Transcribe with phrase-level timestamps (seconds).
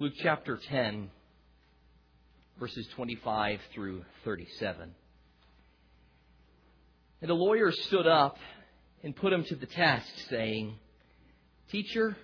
[0.00, 1.10] Luke chapter 10,
[2.60, 4.94] verses 25 through 37.
[7.20, 8.36] And the lawyer stood up
[9.02, 10.76] and put him to the test, saying,
[11.72, 12.16] Teacher,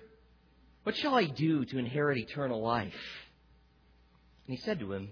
[0.83, 2.93] what shall I do to inherit eternal life?
[4.47, 5.09] And he said to him,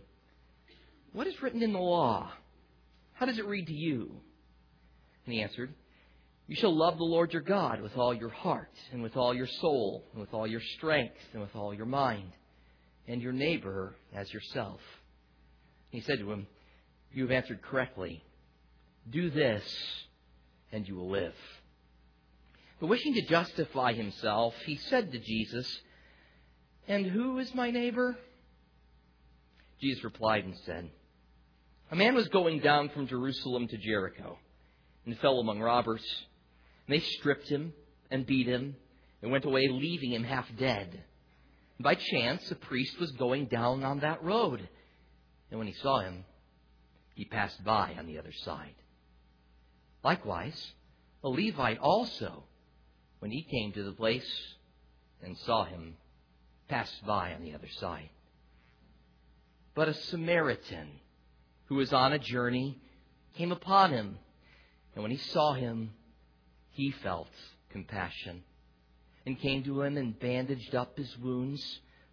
[1.11, 2.31] What is written in the law?
[3.11, 4.09] How does it read to you?
[5.25, 5.73] And he answered,
[6.47, 9.47] You shall love the Lord your God with all your heart, and with all your
[9.47, 12.31] soul, and with all your strength, and with all your mind,
[13.07, 14.79] and your neighbor as yourself.
[15.89, 16.47] He said to him,
[17.11, 18.23] You have answered correctly.
[19.09, 19.63] Do this,
[20.71, 21.35] and you will live.
[22.79, 25.67] But wishing to justify himself, he said to Jesus,
[26.87, 28.17] And who is my neighbor?
[29.81, 30.89] Jesus replied and said,
[31.91, 34.37] A man was going down from Jerusalem to Jericho
[35.05, 36.03] and fell among robbers.
[36.87, 37.73] And they stripped him
[38.09, 38.75] and beat him
[39.21, 41.03] and went away, leaving him half dead.
[41.79, 44.67] By chance, a priest was going down on that road.
[45.49, 46.25] And when he saw him,
[47.15, 48.75] he passed by on the other side.
[50.03, 50.71] Likewise,
[51.23, 52.43] a Levite also,
[53.19, 54.29] when he came to the place
[55.21, 55.95] and saw him,
[56.67, 58.09] passed by on the other side.
[59.75, 60.99] But a Samaritan
[61.65, 62.79] who was on a journey
[63.35, 64.17] came upon him,
[64.93, 65.91] and when he saw him,
[66.71, 67.29] he felt
[67.69, 68.43] compassion
[69.25, 71.61] and came to him and bandaged up his wounds,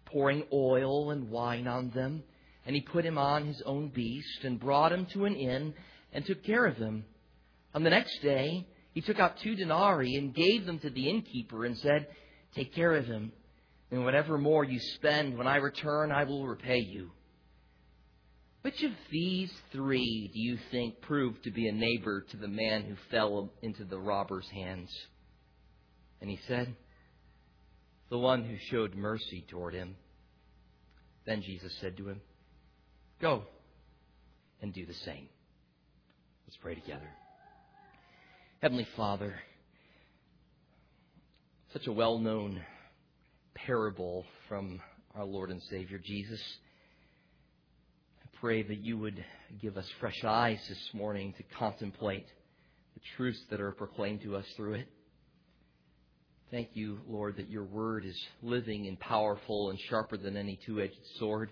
[0.05, 2.23] pouring oil and wine on them.
[2.65, 5.73] And he put him on his own beast and brought him to an inn
[6.13, 7.05] and took care of him.
[7.73, 11.65] On the next day, he took out two denarii and gave them to the innkeeper
[11.65, 12.07] and said,
[12.53, 13.31] Take care of him,
[13.89, 17.11] and whatever more you spend, when I return, I will repay you.
[18.61, 22.83] Which of these three do you think proved to be a neighbor to the man
[22.83, 24.89] who fell into the robber's hands?
[26.19, 26.75] And he said,
[28.11, 29.95] The one who showed mercy toward him.
[31.25, 32.19] Then Jesus said to him,
[33.21, 33.43] Go
[34.61, 35.29] and do the same.
[36.45, 37.07] Let's pray together.
[38.61, 39.33] Heavenly Father,
[41.71, 42.61] such a well known
[43.53, 44.81] parable from
[45.15, 46.41] our Lord and Savior Jesus.
[48.25, 49.23] I pray that you would
[49.61, 52.27] give us fresh eyes this morning to contemplate
[52.93, 54.89] the truths that are proclaimed to us through it.
[56.51, 60.81] Thank you, Lord, that your word is living and powerful and sharper than any two
[60.81, 61.49] edged sword,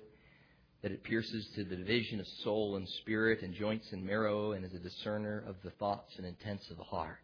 [0.81, 4.65] that it pierces to the division of soul and spirit and joints and marrow and
[4.65, 7.19] is a discerner of the thoughts and intents of the heart.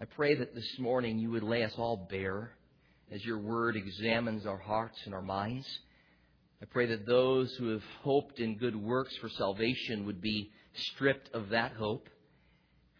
[0.00, 2.52] I pray that this morning you would lay us all bare
[3.10, 5.66] as your word examines our hearts and our minds.
[6.62, 10.52] I pray that those who have hoped in good works for salvation would be
[10.92, 12.08] stripped of that hope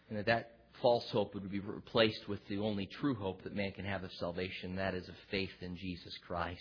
[0.09, 3.73] and that that false hope would be replaced with the only true hope that man
[3.73, 6.61] can have of salvation, that is of faith in Jesus Christ.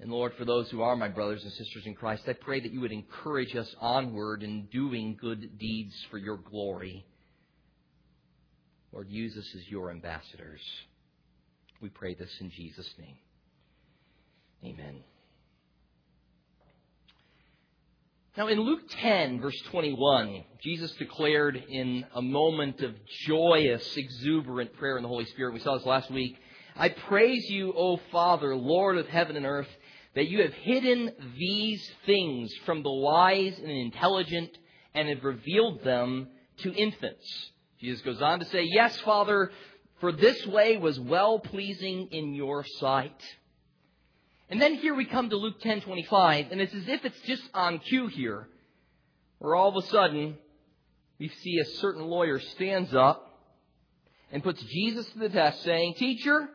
[0.00, 2.72] And Lord, for those who are my brothers and sisters in Christ, I pray that
[2.72, 7.04] you would encourage us onward in doing good deeds for your glory.
[8.92, 10.60] Lord, use us as your ambassadors.
[11.80, 13.16] We pray this in Jesus' name.
[14.64, 15.02] Amen.
[18.38, 22.94] Now, in Luke 10, verse 21, Jesus declared in a moment of
[23.26, 26.36] joyous, exuberant prayer in the Holy Spirit, we saw this last week,
[26.76, 29.66] I praise you, O Father, Lord of heaven and earth,
[30.14, 34.56] that you have hidden these things from the wise and intelligent
[34.94, 36.28] and have revealed them
[36.58, 37.50] to infants.
[37.80, 39.50] Jesus goes on to say, Yes, Father,
[39.98, 43.20] for this way was well pleasing in your sight.
[44.50, 47.78] And then here we come to Luke 10:25, and it's as if it's just on
[47.80, 48.48] cue here,
[49.38, 50.38] where all of a sudden
[51.18, 53.26] we see a certain lawyer stands up
[54.32, 56.48] and puts Jesus to the test, saying, "Teacher,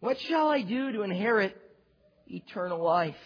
[0.00, 1.56] what shall I do to inherit
[2.26, 3.18] eternal life?"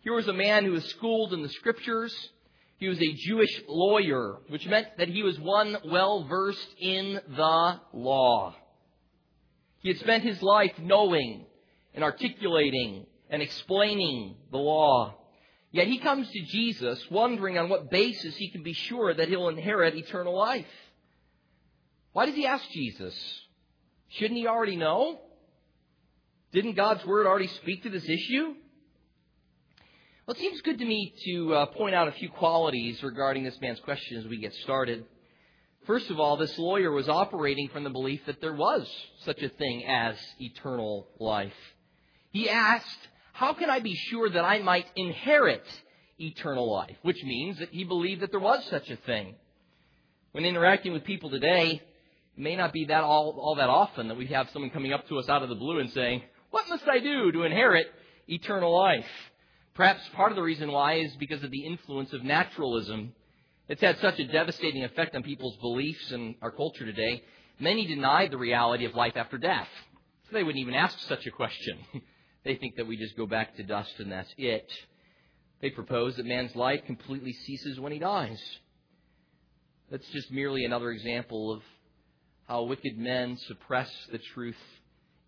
[0.00, 2.30] Here was a man who was schooled in the scriptures.
[2.76, 7.80] He was a Jewish lawyer, which meant that he was one well versed in the
[7.92, 8.54] law.
[9.80, 11.46] He had spent his life knowing
[11.94, 15.14] and articulating and explaining the law.
[15.70, 19.48] Yet he comes to Jesus wondering on what basis he can be sure that he'll
[19.48, 20.66] inherit eternal life.
[22.12, 23.14] Why does he ask Jesus?
[24.10, 25.18] Shouldn't he already know?
[26.52, 28.54] Didn't God's Word already speak to this issue?
[30.26, 33.60] Well, it seems good to me to uh, point out a few qualities regarding this
[33.60, 35.04] man's question as we get started.
[35.86, 38.88] First of all, this lawyer was operating from the belief that there was
[39.24, 41.52] such a thing as eternal life.
[42.34, 42.98] He asked,
[43.32, 45.64] How can I be sure that I might inherit
[46.18, 46.96] eternal life?
[47.02, 49.36] Which means that he believed that there was such a thing.
[50.32, 51.80] When interacting with people today,
[52.36, 55.08] it may not be that all, all that often that we have someone coming up
[55.08, 57.86] to us out of the blue and saying, What must I do to inherit
[58.26, 59.06] eternal life?
[59.74, 63.12] Perhaps part of the reason why is because of the influence of naturalism.
[63.68, 67.22] It's had such a devastating effect on people's beliefs and our culture today.
[67.60, 69.68] Many deny the reality of life after death.
[70.26, 71.78] So they wouldn't even ask such a question.
[72.44, 74.70] they think that we just go back to dust and that's it.
[75.60, 78.40] They propose that man's life completely ceases when he dies.
[79.90, 81.62] That's just merely another example of
[82.46, 84.58] how wicked men suppress the truth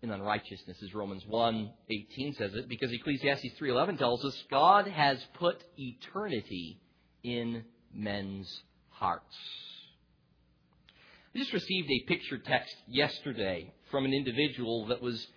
[0.03, 5.63] in unrighteousness, as Romans 1:18 says it, because Ecclesiastes 3:11 tells us God has put
[5.77, 6.79] eternity
[7.23, 9.35] in men's hearts.
[11.33, 15.27] I just received a picture text yesterday from an individual that was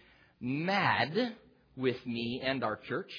[0.40, 1.36] mad
[1.80, 3.10] with me and our church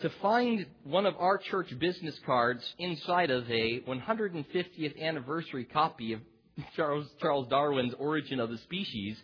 [0.00, 6.20] to find one of our church business cards inside of a 150th anniversary copy of
[6.74, 9.16] Charles, Charles Darwin's Origin of the Species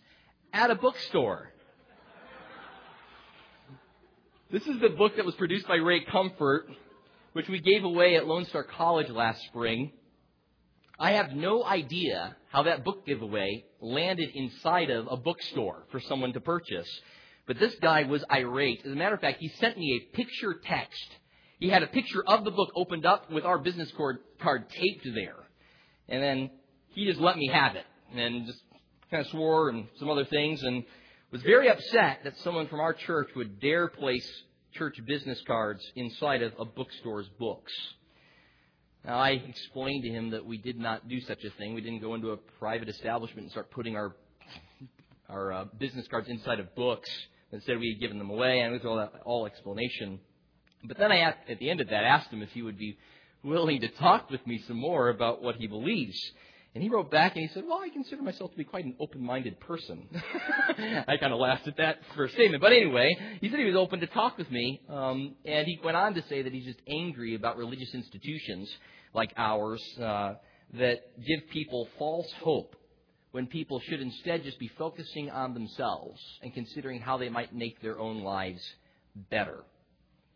[0.52, 1.52] at a bookstore.
[4.50, 6.68] This is the book that was produced by Ray Comfort,
[7.32, 9.92] which we gave away at Lone Star College last spring.
[10.98, 16.32] I have no idea how that book giveaway landed inside of a bookstore for someone
[16.32, 16.88] to purchase.
[17.48, 18.82] But this guy was irate.
[18.84, 21.08] As a matter of fact, he sent me a picture text.
[21.58, 25.08] He had a picture of the book opened up with our business card, card taped
[25.14, 25.34] there.
[26.08, 26.50] And then
[26.90, 27.86] he just let me have it.
[28.14, 28.60] And just
[29.10, 30.84] kind of swore and some other things and
[31.32, 34.30] was very upset that someone from our church would dare place
[34.74, 37.72] church business cards inside of a bookstore's books.
[39.06, 41.72] Now, I explained to him that we did not do such a thing.
[41.72, 44.14] We didn't go into a private establishment and start putting our
[45.28, 47.10] our uh, business cards inside of books.
[47.52, 50.20] Instead, we had given them away, and it was all, that, all explanation.
[50.84, 52.98] But then I, at the end of that, asked him if he would be
[53.42, 56.18] willing to talk with me some more about what he believes.
[56.74, 58.94] And he wrote back and he said, Well, I consider myself to be quite an
[59.00, 60.06] open minded person.
[61.08, 62.60] I kind of laughed at that first statement.
[62.60, 64.82] But anyway, he said he was open to talk with me.
[64.88, 68.70] Um, and he went on to say that he's just angry about religious institutions
[69.14, 70.34] like ours uh,
[70.74, 72.76] that give people false hope
[73.32, 77.80] when people should instead just be focusing on themselves and considering how they might make
[77.82, 78.62] their own lives
[79.30, 79.64] better.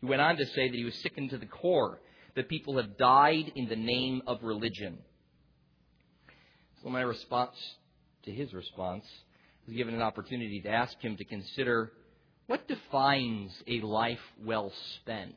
[0.01, 1.99] He went on to say that he was sickened to the core
[2.35, 4.97] that people have died in the name of religion.
[6.83, 7.55] So my response
[8.25, 9.05] to his response
[9.65, 11.91] was given an opportunity to ask him to consider
[12.47, 15.35] what defines a life well spent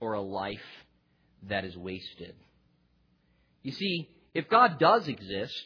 [0.00, 0.58] or a life
[1.48, 2.34] that is wasted.
[3.62, 5.64] You see, if God does exist,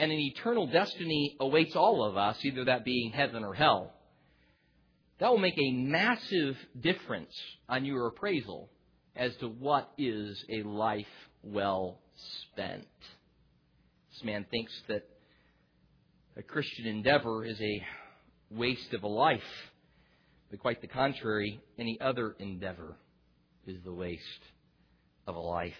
[0.00, 3.92] and an eternal destiny awaits all of us, either that being heaven or hell,
[5.18, 7.34] that will make a massive difference
[7.68, 8.70] on your appraisal
[9.14, 11.04] as to what is a life
[11.42, 12.00] well
[12.50, 12.86] spent.
[14.10, 15.06] This man thinks that
[16.34, 17.84] a Christian endeavor is a
[18.50, 19.42] waste of a life,
[20.50, 22.96] but quite the contrary, any other endeavor
[23.66, 24.22] is the waste
[25.26, 25.74] of a life.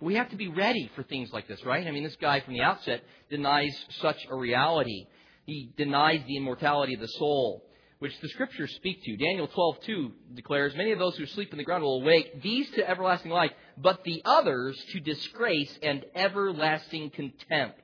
[0.00, 1.86] We have to be ready for things like this, right?
[1.86, 5.06] I mean, this guy from the outset denies such a reality.
[5.44, 7.64] He denies the immortality of the soul,
[7.98, 9.16] which the scriptures speak to.
[9.16, 12.88] Daniel 12:2 declares, "Many of those who sleep in the ground will awake, these to
[12.88, 17.82] everlasting life, but the others to disgrace and everlasting contempt."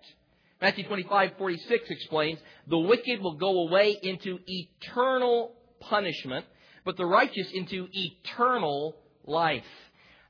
[0.61, 6.47] Matthew 25:46 explains, "The wicked will go away into eternal punishment,
[6.85, 8.95] but the righteous into eternal
[9.25, 9.84] life."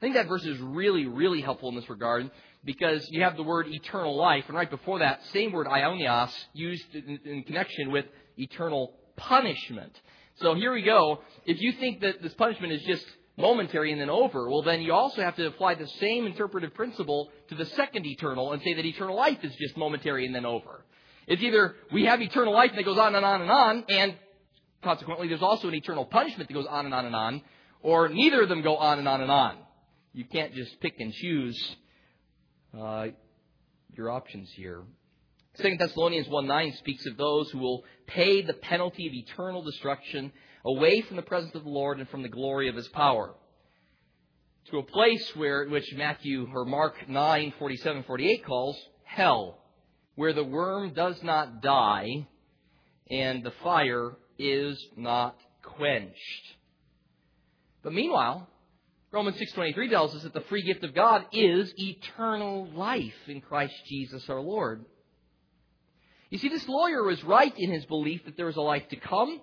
[0.04, 2.30] I think that verse is really, really helpful in this regard
[2.62, 6.94] because you have the word eternal life, and right before that, same word aionios used
[6.94, 8.04] in, in connection with
[8.36, 9.98] eternal punishment.
[10.42, 11.22] So here we go.
[11.46, 13.06] If you think that this punishment is just
[13.38, 17.30] momentary and then over, well, then you also have to apply the same interpretive principle
[17.48, 20.84] to the second eternal and say that eternal life is just momentary and then over.
[21.26, 24.16] It's either we have eternal life that goes on and on and on, and
[24.82, 27.40] consequently there's also an eternal punishment that goes on and on and on,
[27.80, 29.63] or neither of them go on and on and on
[30.14, 31.76] you can't just pick and choose
[32.78, 33.08] uh,
[33.94, 34.82] your options here.
[35.60, 40.32] 2 Thessalonians 1 9 speaks of those who will pay the penalty of eternal destruction
[40.64, 43.34] away from the presence of the Lord and from the glory of his power.
[44.70, 49.58] To a place where which Matthew or Mark 9 47 48 calls hell,
[50.14, 52.26] where the worm does not die
[53.10, 56.56] and the fire is not quenched.
[57.82, 58.48] But meanwhile,
[59.14, 63.74] Romans 6:23 tells us that the free gift of God is eternal life in Christ
[63.86, 64.84] Jesus our Lord.
[66.30, 68.96] You see, this lawyer was right in his belief that there was a life to
[68.96, 69.40] come.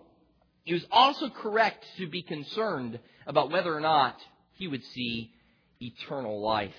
[0.66, 4.20] He was also correct to be concerned about whether or not
[4.56, 5.32] he would see
[5.80, 6.76] eternal life.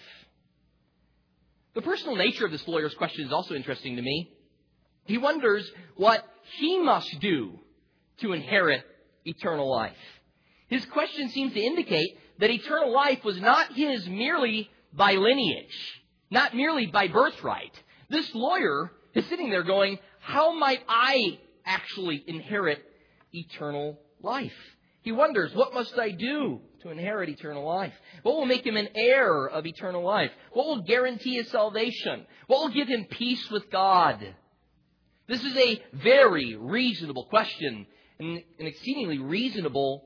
[1.73, 4.37] The personal nature of this lawyer's question is also interesting to me.
[5.07, 6.23] He wonders what
[6.59, 7.59] he must do
[8.19, 8.85] to inherit
[9.25, 9.97] eternal life?
[10.69, 16.55] His question seems to indicate that eternal life was not his merely by lineage, not
[16.55, 17.73] merely by birthright.
[18.09, 22.83] This lawyer is sitting there going, How might I actually inherit
[23.33, 24.53] eternal life?
[25.03, 27.95] He wonders, What must I do to inherit eternal life?
[28.23, 30.31] What will make him an heir of eternal life?
[30.53, 32.27] What will guarantee his salvation?
[32.47, 34.35] What will give him peace with God?
[35.29, 37.87] This is a very reasonable question
[38.19, 40.05] and an exceedingly reasonable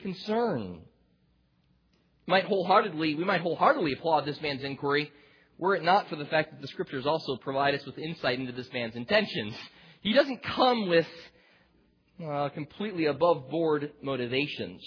[0.00, 0.80] concern.
[2.30, 5.10] Might wholeheartedly, we might wholeheartedly applaud this man's inquiry
[5.58, 8.52] were it not for the fact that the scriptures also provide us with insight into
[8.52, 9.52] this man's intentions.
[10.00, 11.08] He doesn't come with
[12.24, 14.80] uh, completely above board motivations.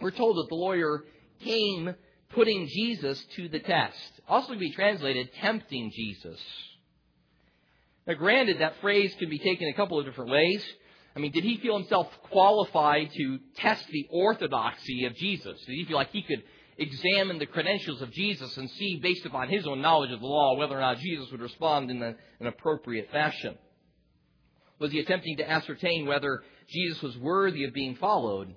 [0.00, 1.04] We're told that the lawyer
[1.44, 1.94] came
[2.30, 4.20] putting Jesus to the test.
[4.28, 6.40] Also to be translated, tempting Jesus.
[8.04, 10.64] Now granted, that phrase can be taken a couple of different ways.
[11.16, 15.58] I mean, did he feel himself qualified to test the orthodoxy of Jesus?
[15.64, 16.42] Did he feel like he could
[16.76, 20.56] examine the credentials of Jesus and see, based upon his own knowledge of the law,
[20.56, 23.56] whether or not Jesus would respond in an appropriate fashion?
[24.78, 28.54] Was he attempting to ascertain whether Jesus was worthy of being followed?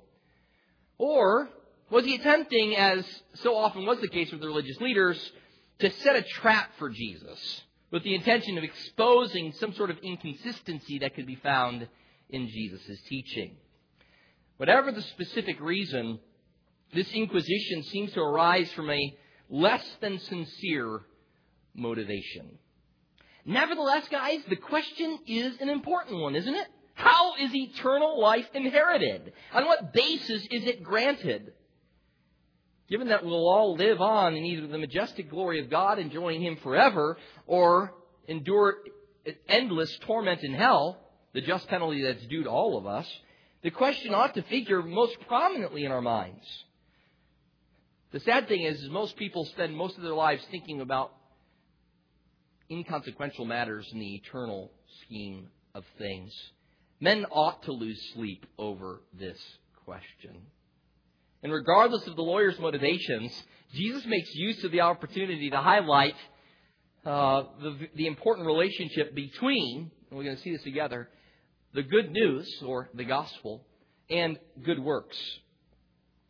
[0.97, 1.47] Or
[1.89, 5.31] was he attempting, as so often was the case with the religious leaders,
[5.79, 10.99] to set a trap for Jesus with the intention of exposing some sort of inconsistency
[10.99, 11.87] that could be found
[12.29, 13.57] in Jesus' teaching.
[14.57, 16.19] Whatever the specific reason,
[16.93, 19.17] this inquisition seems to arise from a
[19.49, 21.01] less than sincere
[21.73, 22.57] motivation.
[23.45, 26.67] Nevertheless, guys, the question is an important one, isn't it?
[26.93, 29.31] How is eternal life inherited?
[29.53, 31.53] On what basis is it granted?
[32.89, 36.57] Given that we'll all live on in either the majestic glory of God, enjoying Him
[36.57, 37.17] forever,
[37.47, 37.93] or
[38.27, 38.75] endure
[39.47, 40.99] endless torment in hell,
[41.33, 43.07] the just penalty that's due to all of us,
[43.61, 46.45] the question ought to figure most prominently in our minds.
[48.11, 51.11] The sad thing is, is most people spend most of their lives thinking about
[52.71, 54.71] inconsequential matters in the eternal
[55.03, 56.33] scheme of things.
[56.99, 59.39] Men ought to lose sleep over this
[59.85, 60.41] question.
[61.43, 63.31] And regardless of the lawyer's motivations,
[63.73, 66.15] Jesus makes use of the opportunity to highlight
[67.05, 71.09] uh, the, the important relationship between, and we're going to see this together,
[71.73, 73.63] the good news, or the gospel,
[74.09, 75.17] and good works.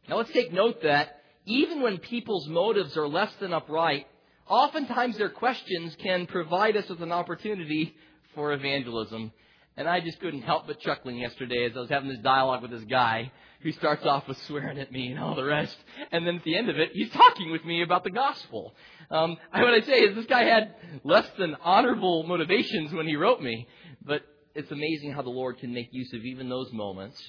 [0.07, 4.07] Now let's take note that even when people's motives are less than upright,
[4.47, 7.95] oftentimes their questions can provide us with an opportunity
[8.35, 9.31] for evangelism.
[9.77, 12.71] And I just couldn't help but chuckling yesterday as I was having this dialogue with
[12.71, 13.31] this guy
[13.61, 15.77] who starts off with swearing at me and all the rest.
[16.11, 18.73] And then at the end of it, he's talking with me about the gospel.
[19.09, 23.41] Um, what I say is this guy had less than honorable motivations when he wrote
[23.41, 23.67] me,
[24.05, 24.21] but
[24.55, 27.21] it's amazing how the Lord can make use of even those moments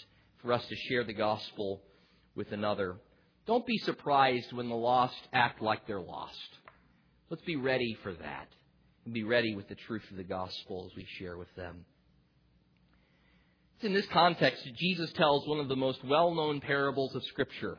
[0.43, 1.83] for us to share the gospel
[2.35, 2.97] with another.
[3.47, 6.37] Don't be surprised when the lost act like they're lost.
[7.29, 8.49] Let's be ready for that
[9.05, 11.85] and be ready with the truth of the gospel as we share with them.
[13.77, 17.25] It's in this context that Jesus tells one of the most well known parables of
[17.25, 17.79] Scripture,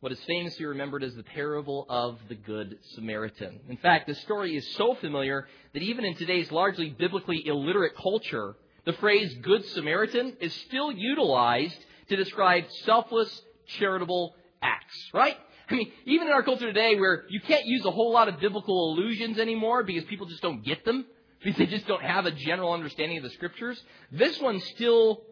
[0.00, 3.60] what is famously remembered as the parable of the Good Samaritan.
[3.68, 8.54] In fact, this story is so familiar that even in today's largely biblically illiterate culture,
[8.90, 11.78] the phrase Good Samaritan is still utilized
[12.08, 13.42] to describe selfless,
[13.78, 15.36] charitable acts, right?
[15.68, 18.40] I mean, even in our culture today where you can't use a whole lot of
[18.40, 21.06] biblical allusions anymore because people just don't get them,
[21.38, 23.80] because they just don't have a general understanding of the scriptures,
[24.10, 25.22] this one still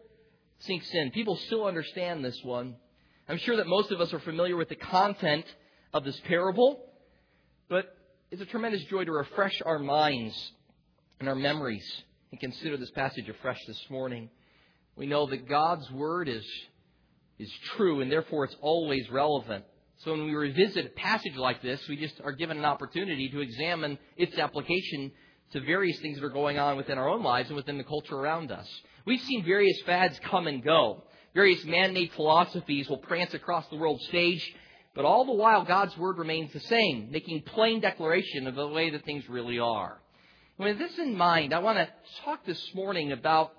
[0.59, 1.11] sinks in.
[1.11, 2.75] People still understand this one.
[3.27, 5.45] I'm sure that most of us are familiar with the content
[5.93, 6.85] of this parable,
[7.67, 7.93] but
[8.31, 10.53] it's a tremendous joy to refresh our minds
[11.19, 14.29] and our memories and consider this passage afresh this morning.
[14.95, 16.45] We know that God's Word is,
[17.37, 19.65] is true and therefore it's always relevant.
[19.99, 23.41] So when we revisit a passage like this, we just are given an opportunity to
[23.41, 25.11] examine its application
[25.51, 28.15] to various things that are going on within our own lives and within the culture
[28.15, 28.67] around us.
[29.05, 31.03] We've seen various fads come and go.
[31.33, 34.43] Various man-made philosophies will prance across the world stage,
[34.95, 38.91] but all the while God's Word remains the same, making plain declaration of the way
[38.91, 39.99] that things really are.
[40.59, 41.87] With this in mind, I want to
[42.25, 43.53] talk this morning about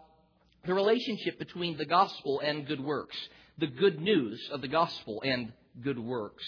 [0.66, 3.16] the relationship between the gospel and good works,
[3.56, 5.50] the good news of the gospel and
[5.82, 6.44] good works.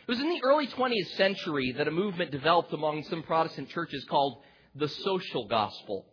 [0.00, 4.04] It was in the early 20th century that a movement developed among some Protestant churches
[4.10, 4.38] called
[4.74, 6.04] the social gospel.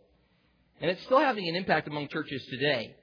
[0.80, 2.94] And it's still having an impact among churches today.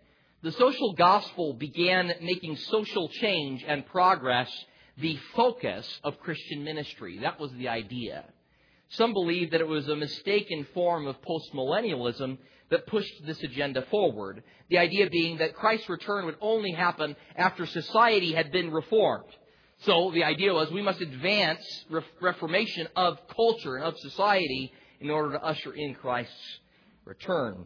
[0.41, 4.49] The social gospel began making social change and progress
[4.97, 7.19] the focus of Christian ministry.
[7.23, 8.23] That was the idea.
[8.89, 12.37] Some believe that it was a mistaken form of postmillennialism
[12.69, 14.43] that pushed this agenda forward.
[14.69, 19.31] The idea being that Christ's return would only happen after society had been reformed.
[19.79, 21.61] So the idea was we must advance
[22.19, 26.59] reformation of culture and of society in order to usher in Christ's
[27.05, 27.65] return.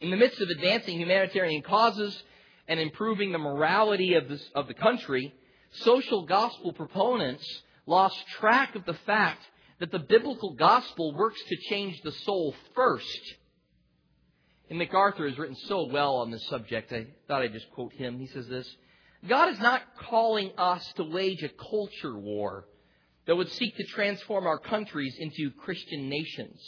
[0.00, 2.22] In the midst of advancing humanitarian causes
[2.68, 5.34] and improving the morality of, this, of the country,
[5.72, 7.44] social gospel proponents
[7.86, 9.42] lost track of the fact
[9.84, 13.34] that the biblical gospel works to change the soul first.
[14.70, 18.18] And MacArthur has written so well on this subject, I thought I'd just quote him.
[18.18, 18.66] He says this
[19.28, 22.64] God is not calling us to wage a culture war
[23.26, 26.58] that would seek to transform our countries into Christian nations.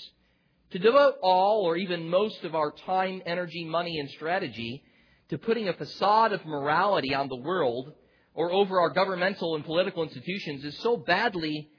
[0.72, 4.82] To devote all or even most of our time, energy, money, and strategy
[5.30, 7.94] to putting a facade of morality on the world
[8.34, 11.70] or over our governmental and political institutions is so badly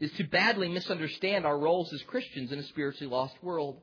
[0.00, 3.80] is to badly misunderstand our roles as Christians in a spiritually lost world.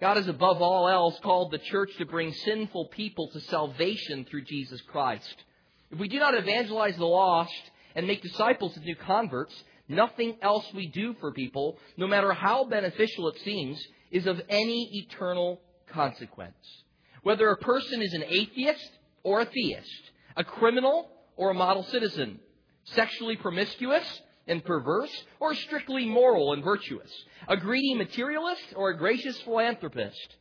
[0.00, 4.44] God has above all else called the church to bring sinful people to salvation through
[4.44, 5.34] Jesus Christ.
[5.90, 7.52] If we do not evangelize the lost
[7.94, 9.54] and make disciples of new converts,
[9.88, 15.04] nothing else we do for people, no matter how beneficial it seems, is of any
[15.04, 16.54] eternal consequence.
[17.22, 18.90] Whether a person is an atheist
[19.22, 22.40] or a theist, a criminal or a model citizen,
[22.84, 27.10] sexually promiscuous and perverse, or strictly moral and virtuous,
[27.48, 30.36] a greedy materialist or a gracious philanthropist.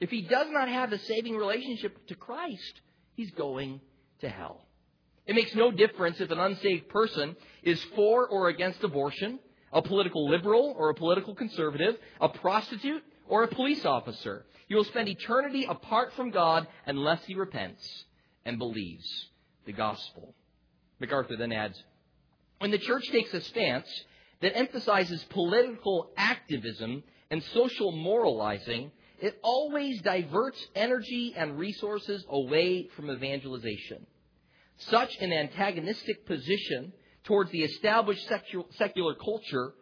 [0.00, 2.80] If he does not have a saving relationship to Christ,
[3.14, 3.80] he's going
[4.20, 4.66] to hell.
[5.26, 9.40] It makes no difference if an unsaved person is for or against abortion,
[9.72, 14.46] a political liberal or a political conservative, a prostitute or a police officer.
[14.68, 18.04] You will spend eternity apart from God unless he repents
[18.44, 19.28] and believes
[19.64, 20.34] the gospel.
[21.00, 21.82] MacArthur then adds,
[22.58, 23.88] when the church takes a stance
[24.40, 33.10] that emphasizes political activism and social moralizing, it always diverts energy and resources away from
[33.10, 34.06] evangelization.
[34.78, 36.92] Such an antagonistic position
[37.24, 38.28] towards the established
[38.78, 39.72] secular culture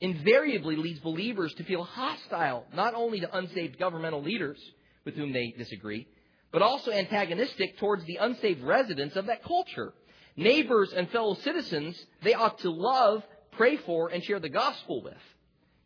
[0.00, 4.58] invariably leads believers to feel hostile not only to unsaved governmental leaders
[5.04, 6.06] with whom they disagree,
[6.52, 9.92] but also antagonistic towards the unsaved residents of that culture
[10.36, 15.14] neighbors and fellow citizens they ought to love, pray for, and share the gospel with.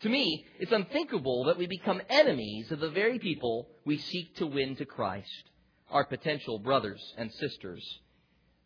[0.00, 4.46] To me, it's unthinkable that we become enemies of the very people we seek to
[4.46, 5.50] win to Christ,
[5.90, 7.82] our potential brothers and sisters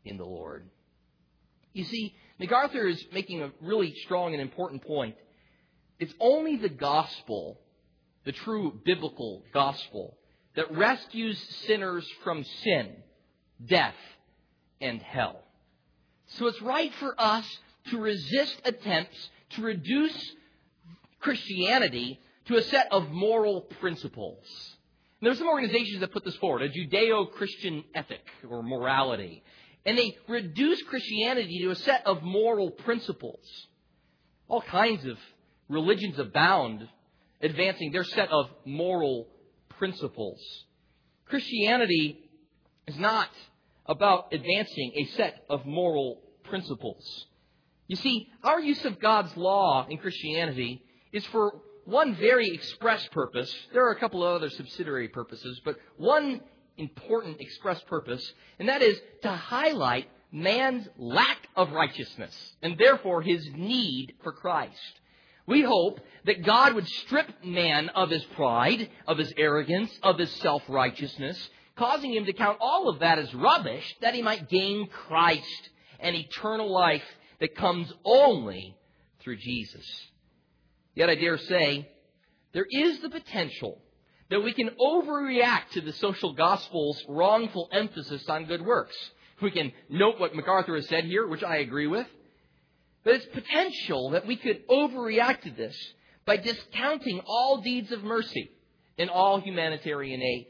[0.04, 0.68] in the Lord.
[1.72, 5.14] You see, MacArthur is making a really strong and important point.
[6.00, 7.60] It's only the gospel,
[8.24, 10.16] the true biblical gospel,
[10.56, 12.96] that rescues sinners from sin,
[13.64, 13.94] death,
[14.80, 15.44] and hell.
[16.28, 17.46] So it's right for us
[17.90, 20.32] to resist attempts to reduce
[21.20, 24.44] Christianity to a set of moral principles.
[25.20, 29.42] And there are some organizations that put this forward, a Judeo Christian ethic or morality.
[29.84, 33.40] And they reduce Christianity to a set of moral principles.
[34.48, 35.16] All kinds of
[35.68, 36.88] religions abound
[37.40, 39.28] advancing their set of moral
[39.78, 40.40] principles.
[41.26, 42.18] Christianity
[42.86, 43.28] is not
[43.88, 47.26] about advancing a set of moral principles.
[47.86, 53.52] You see, our use of God's law in Christianity is for one very express purpose.
[53.72, 56.42] There are a couple of other subsidiary purposes, but one
[56.76, 63.48] important express purpose, and that is to highlight man's lack of righteousness and therefore his
[63.54, 65.00] need for Christ.
[65.46, 70.30] We hope that God would strip man of his pride, of his arrogance, of his
[70.32, 71.48] self-righteousness,
[71.78, 76.14] causing him to count all of that as rubbish that he might gain Christ and
[76.16, 77.04] eternal life
[77.40, 78.76] that comes only
[79.20, 79.86] through Jesus.
[80.94, 81.88] Yet I dare say,
[82.52, 83.80] there is the potential
[84.30, 88.96] that we can overreact to the social gospel's wrongful emphasis on good works.
[89.40, 92.06] We can note what MacArthur has said here, which I agree with.
[93.04, 95.76] But it's potential that we could overreact to this
[96.26, 98.50] by discounting all deeds of mercy
[98.98, 100.48] and all humanitarian aid.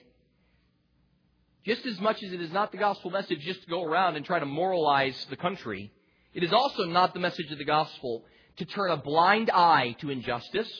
[1.69, 4.25] Just as much as it is not the gospel message just to go around and
[4.25, 5.93] try to moralize the country,
[6.33, 8.25] it is also not the message of the gospel
[8.57, 10.71] to turn a blind eye to injustice,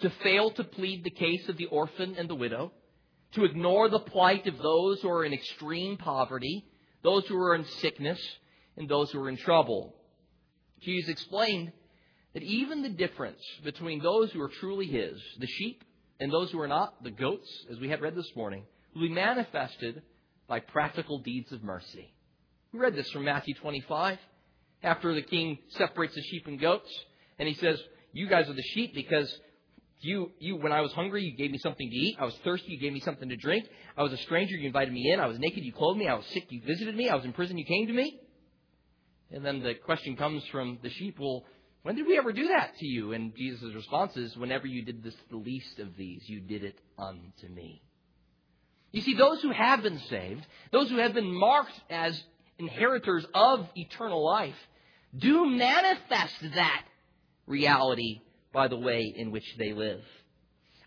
[0.00, 2.72] to fail to plead the case of the orphan and the widow,
[3.34, 6.66] to ignore the plight of those who are in extreme poverty,
[7.04, 8.18] those who are in sickness,
[8.76, 9.94] and those who are in trouble.
[10.80, 11.70] Jesus explained
[12.34, 15.84] that even the difference between those who are truly His, the sheep,
[16.18, 19.14] and those who are not, the goats, as we had read this morning, will be
[19.14, 20.02] manifested
[20.48, 22.12] by practical deeds of mercy.
[22.72, 24.18] We read this from Matthew 25.
[24.82, 26.90] After the king separates the sheep and goats,
[27.38, 27.80] and he says,
[28.12, 29.32] You guys are the sheep because
[30.00, 32.16] You, you, when I was hungry, you gave me something to eat.
[32.20, 33.64] I was thirsty, you gave me something to drink.
[33.96, 35.18] I was a stranger, you invited me in.
[35.18, 36.06] I was naked, you clothed me.
[36.06, 37.08] I was sick, you visited me.
[37.08, 38.20] I was in prison, you came to me.
[39.32, 41.44] And then the question comes from the sheep, well,
[41.82, 43.12] when did we ever do that to you?
[43.12, 46.78] And Jesus' response is, whenever you did this, the least of these, you did it
[46.96, 47.82] unto me.
[48.92, 52.22] You see, those who have been saved, those who have been marked as
[52.58, 54.56] inheritors of eternal life,
[55.16, 56.84] do manifest that
[57.46, 58.20] reality
[58.52, 60.02] by the way in which they live.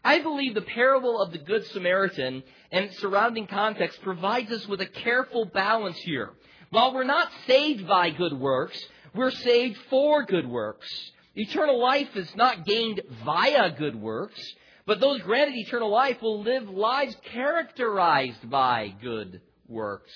[0.04, 4.82] I believe the parable of the Good Samaritan and its surrounding context provides us with
[4.82, 6.32] a careful balance here.
[6.72, 8.84] While we're not saved by good works,
[9.14, 10.88] we're saved for good works.
[11.36, 14.42] Eternal life is not gained via good works,
[14.86, 20.12] but those granted eternal life will live lives characterized by good works.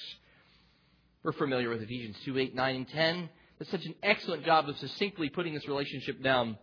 [1.23, 3.29] We're familiar with Ephesians 2, 8, 9, and 10.
[3.57, 6.57] That's such an excellent job of succinctly putting this relationship down.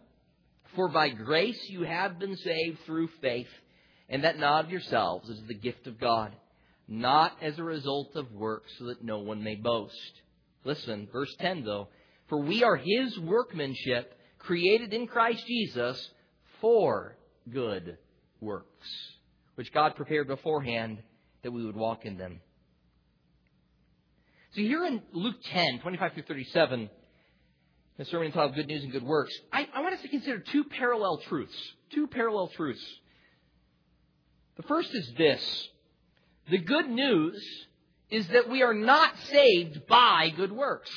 [0.76, 3.48] For by grace you have been saved through faith,
[4.08, 6.32] and that not of yourselves is the gift of God,
[6.88, 10.22] not as a result of works, so that no one may boast.
[10.64, 11.88] Listen, verse 10 though.
[12.28, 16.10] For we are his workmanship, created in Christ Jesus
[16.60, 17.16] for
[17.50, 17.98] good
[18.40, 18.88] works,
[19.54, 20.98] which God prepared beforehand
[21.42, 22.40] that we would walk in them.
[24.54, 26.90] So here in Luke 10, 25 through 37,
[27.98, 30.64] the sermon entitled Good News and Good Works, I, I want us to consider two
[30.64, 31.56] parallel truths.
[31.94, 32.84] Two parallel truths.
[34.56, 35.68] The first is this.
[36.50, 37.42] The good news
[38.10, 40.90] is that we are not saved by good works.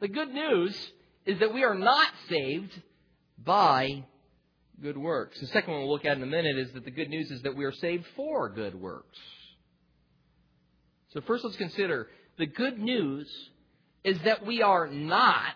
[0.00, 0.76] The good news
[1.26, 2.80] is that we are not saved
[3.38, 4.04] by
[4.80, 5.38] good works.
[5.40, 7.42] The second one we'll look at in a minute is that the good news is
[7.42, 9.18] that we are saved for good works.
[11.12, 12.08] So first let's consider
[12.38, 13.28] the good news
[14.04, 15.54] is that we are not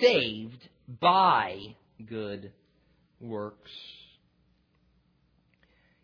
[0.00, 0.68] saved
[1.00, 1.58] by
[2.08, 2.52] good
[3.20, 3.70] works.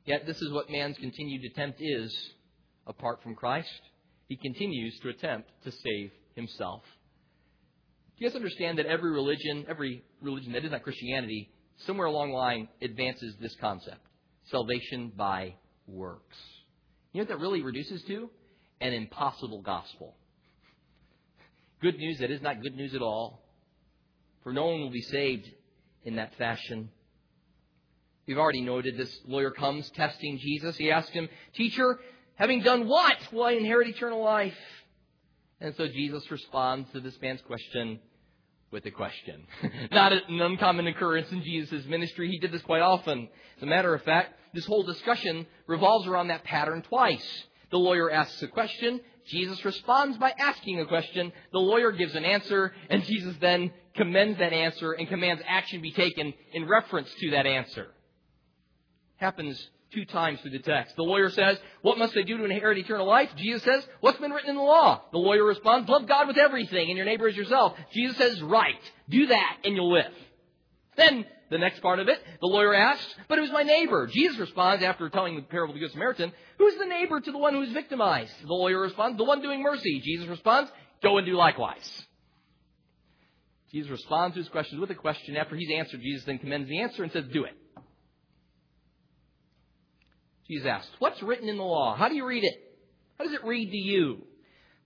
[0.04, 2.14] Yet this is what man's continued attempt is
[2.86, 3.80] apart from Christ.
[4.28, 6.82] He continues to attempt to save himself.
[8.16, 11.50] Do you guys understand that every religion, every religion that is not Christianity,
[11.86, 14.00] somewhere along the line advances this concept
[14.50, 15.54] salvation by
[15.86, 16.36] works.
[17.12, 18.30] You know what that really reduces to?
[18.80, 20.14] An impossible gospel.
[21.80, 23.42] Good news that is not good news at all.
[24.42, 25.50] For no one will be saved
[26.04, 26.90] in that fashion.
[28.26, 30.76] We've already noted this lawyer comes testing Jesus.
[30.76, 31.98] He asks him, Teacher,
[32.34, 34.56] having done what will I inherit eternal life?
[35.60, 38.00] And so Jesus responds to this man's question
[38.70, 39.46] with a question.
[39.92, 42.30] Not an uncommon occurrence in Jesus' ministry.
[42.30, 43.28] He did this quite often.
[43.56, 47.44] As a matter of fact, this whole discussion revolves around that pattern twice.
[47.70, 52.24] The lawyer asks a question, Jesus responds by asking a question, the lawyer gives an
[52.24, 57.30] answer, and Jesus then commends that answer and commands action be taken in reference to
[57.32, 57.88] that answer.
[59.16, 60.96] Happens two times through the text.
[60.96, 63.30] The lawyer says, What must I do to inherit eternal life?
[63.36, 65.02] Jesus says, What's been written in the law?
[65.12, 67.74] The lawyer responds, Love God with everything and your neighbor as yourself.
[67.92, 68.80] Jesus says, Right.
[69.08, 70.12] Do that and you'll live.
[70.96, 74.06] Then the next part of it, the lawyer asks, But who's my neighbor?
[74.06, 77.38] Jesus responds after telling the parable of the Good Samaritan, Who's the neighbor to the
[77.38, 78.32] one who is victimized?
[78.42, 80.00] The lawyer responds, The one doing mercy.
[80.04, 80.70] Jesus responds,
[81.02, 82.02] Go and do likewise.
[83.72, 85.36] Jesus responds to his questions with a question.
[85.36, 87.54] After he's answered, Jesus then commends the answer and says, Do it.
[90.48, 91.94] Jesus asked, What's written in the law?
[91.96, 92.54] How do you read it?
[93.18, 94.22] How does it read to you?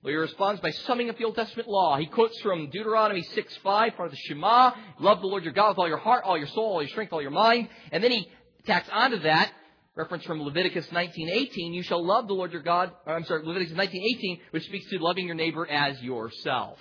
[0.02, 1.96] Well, he responds by summing up the Old Testament law.
[1.96, 5.70] He quotes from Deuteronomy 6 5, part of the Shema, love the Lord your God
[5.70, 7.68] with all your heart, all your soul, all your strength, all your mind.
[7.92, 8.28] And then he
[8.66, 9.52] tacks onto that,
[9.94, 14.40] reference from Leviticus 19:18, you shall love the Lord your God, I'm sorry, Leviticus 19:18,
[14.50, 16.78] which speaks to loving your neighbor as yourself.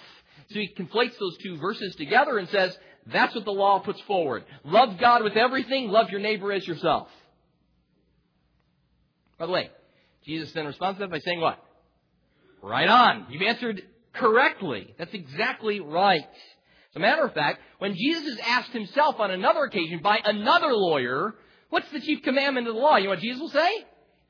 [0.49, 2.75] So he conflates those two verses together and says,
[3.07, 4.43] that's what the law puts forward.
[4.63, 7.09] Love God with everything, love your neighbor as yourself.
[9.41, 9.71] By the way,
[10.23, 11.57] Jesus then responds to that by saying what?
[12.61, 13.25] Right on.
[13.31, 13.81] You've answered
[14.13, 14.93] correctly.
[14.99, 16.21] That's exactly right.
[16.21, 20.71] As a matter of fact, when Jesus is asked himself on another occasion by another
[20.73, 21.33] lawyer,
[21.71, 22.97] what's the chief commandment of the law?
[22.97, 23.85] You know what Jesus will say?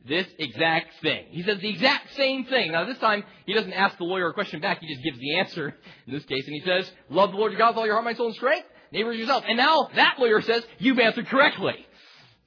[0.08, 1.26] This exact thing.
[1.32, 2.72] He says the exact same thing.
[2.72, 5.40] Now this time, he doesn't ask the lawyer a question back, he just gives the
[5.40, 5.76] answer
[6.08, 8.06] in this case, and he says, love the Lord your God with all your heart,
[8.06, 9.44] mind, soul, and strength, neighbors yourself.
[9.46, 11.86] And now that lawyer says, you've answered correctly.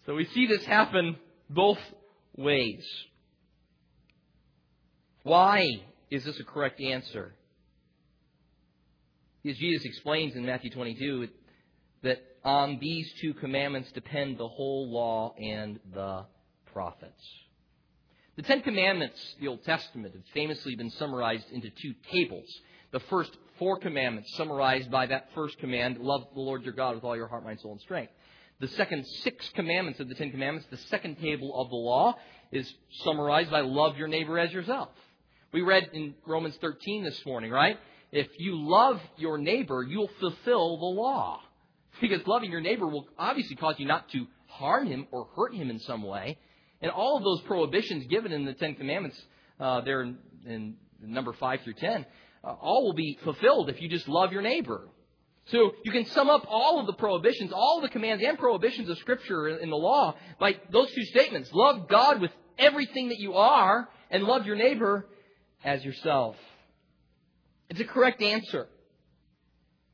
[0.06, 1.16] So we see this happen
[1.50, 1.78] both
[2.36, 2.84] ways.
[5.22, 5.66] Why
[6.10, 7.34] is this a correct answer?
[9.42, 11.28] Because Jesus explains in Matthew 22
[12.02, 16.24] that on these two commandments depend the whole law and the
[16.72, 17.22] prophets.
[18.36, 22.46] The Ten Commandments, the Old Testament, have famously been summarized into two tables.
[22.90, 27.04] The first four commandments summarized by that first command, love the Lord your God with
[27.04, 28.12] all your heart, mind, soul, and strength.
[28.60, 32.14] The second six commandments of the Ten Commandments, the second table of the law,
[32.52, 34.90] is summarized by love your neighbor as yourself.
[35.52, 37.78] We read in Romans 13 this morning, right?
[38.12, 41.40] If you love your neighbor, you'll fulfill the law.
[42.00, 45.70] Because loving your neighbor will obviously cause you not to harm him or hurt him
[45.70, 46.38] in some way.
[46.80, 49.20] And all of those prohibitions given in the Ten Commandments,
[49.58, 52.06] uh, there in, in, number 5 through 10,
[52.42, 54.88] uh, all will be fulfilled if you just love your neighbor.
[55.46, 58.98] So you can sum up all of the prohibitions, all the commands and prohibitions of
[58.98, 61.50] Scripture in the law by those two statements.
[61.52, 65.06] Love God with everything that you are and love your neighbor
[65.62, 66.36] as yourself.
[67.68, 68.68] It's a correct answer.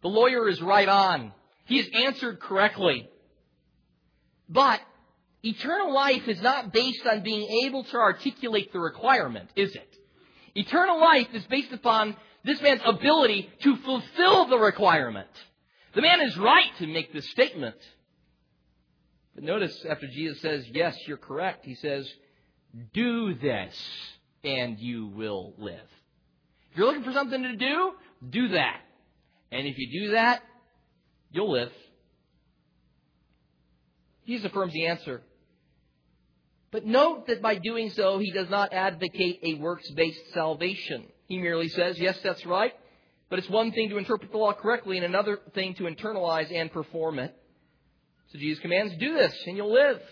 [0.03, 1.33] The lawyer is right on.
[1.65, 3.09] He has answered correctly.
[4.49, 4.81] But
[5.43, 9.97] eternal life is not based on being able to articulate the requirement, is it?
[10.55, 15.29] Eternal life is based upon this man's ability to fulfill the requirement.
[15.95, 17.77] The man is right to make this statement.
[19.35, 22.11] But notice after Jesus says, Yes, you're correct, he says,
[22.95, 23.77] Do this
[24.43, 25.81] and you will live.
[26.71, 27.93] If you're looking for something to do,
[28.29, 28.81] do that.
[29.53, 30.43] And if you do that,
[31.31, 31.73] you'll live.
[34.27, 35.23] Jesus affirms the answer.
[36.71, 41.07] But note that by doing so, he does not advocate a works based salvation.
[41.31, 42.73] He merely says, yes, that's right,
[43.29, 46.73] but it's one thing to interpret the law correctly and another thing to internalize and
[46.73, 47.33] perform it.
[48.33, 50.03] So Jesus commands, do this and you'll live.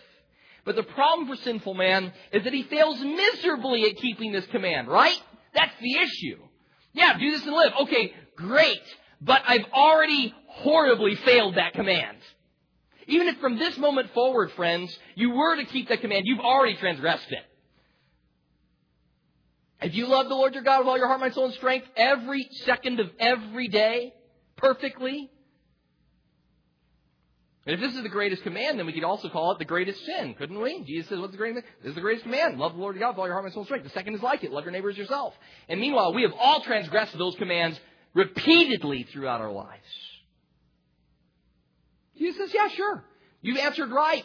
[0.65, 4.87] But the problem for sinful man is that he fails miserably at keeping this command,
[4.87, 5.21] right?
[5.55, 6.39] That's the issue.
[6.93, 7.73] Yeah, do this and live.
[7.83, 8.83] Okay, great.
[9.21, 12.19] But I've already horribly failed that command.
[13.09, 16.77] Even if from this moment forward, friends, you were to keep that command, you've already
[16.77, 17.43] transgressed it.
[19.81, 21.87] If you love the Lord your God with all your heart, mind, soul, and strength
[21.97, 24.13] every second of every day,
[24.57, 25.31] perfectly,
[27.69, 30.03] and if this is the greatest command, then we could also call it the greatest
[30.07, 30.83] sin, couldn't we?
[30.85, 32.59] Jesus says, what's the greatest This is the greatest command.
[32.59, 33.85] Love the Lord your God with all your heart, mind, soul, and strength.
[33.85, 34.51] The second is like it.
[34.51, 35.35] Love your neighbor as yourself.
[35.69, 37.79] And meanwhile, we have all transgressed those commands
[38.15, 39.85] repeatedly throughout our lives.
[42.17, 43.05] Jesus says, yeah, sure.
[43.43, 44.25] You've answered right.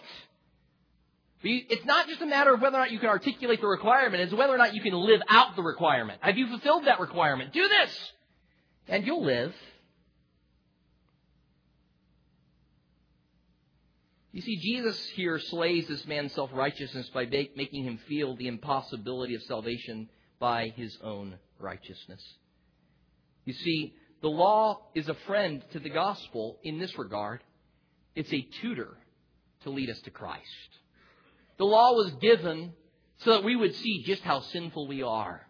[1.44, 4.34] It's not just a matter of whether or not you can articulate the requirement, it's
[4.34, 6.20] whether or not you can live out the requirement.
[6.22, 7.52] Have you fulfilled that requirement?
[7.54, 8.12] Do this!
[8.88, 9.54] And you'll live.
[14.32, 19.36] You see, Jesus here slays this man's self righteousness by making him feel the impossibility
[19.36, 22.22] of salvation by his own righteousness.
[23.46, 27.42] You see, the law is a friend to the gospel in this regard.
[28.16, 28.98] It's a tutor
[29.64, 30.80] to lead us to Christ.
[31.58, 32.74] The law was given
[33.18, 35.48] so that we would see just how sinful we are.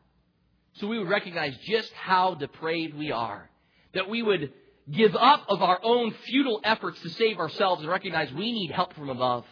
[0.74, 3.50] So we would recognize just how depraved we are.
[3.94, 4.52] That we would
[4.92, 8.94] give up of our own futile efforts to save ourselves and recognize we need help
[8.94, 9.46] from above.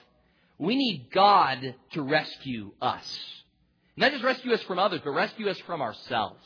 [0.58, 3.20] We need God to rescue us.
[3.96, 6.44] Not just rescue us from others, but rescue us from ourselves.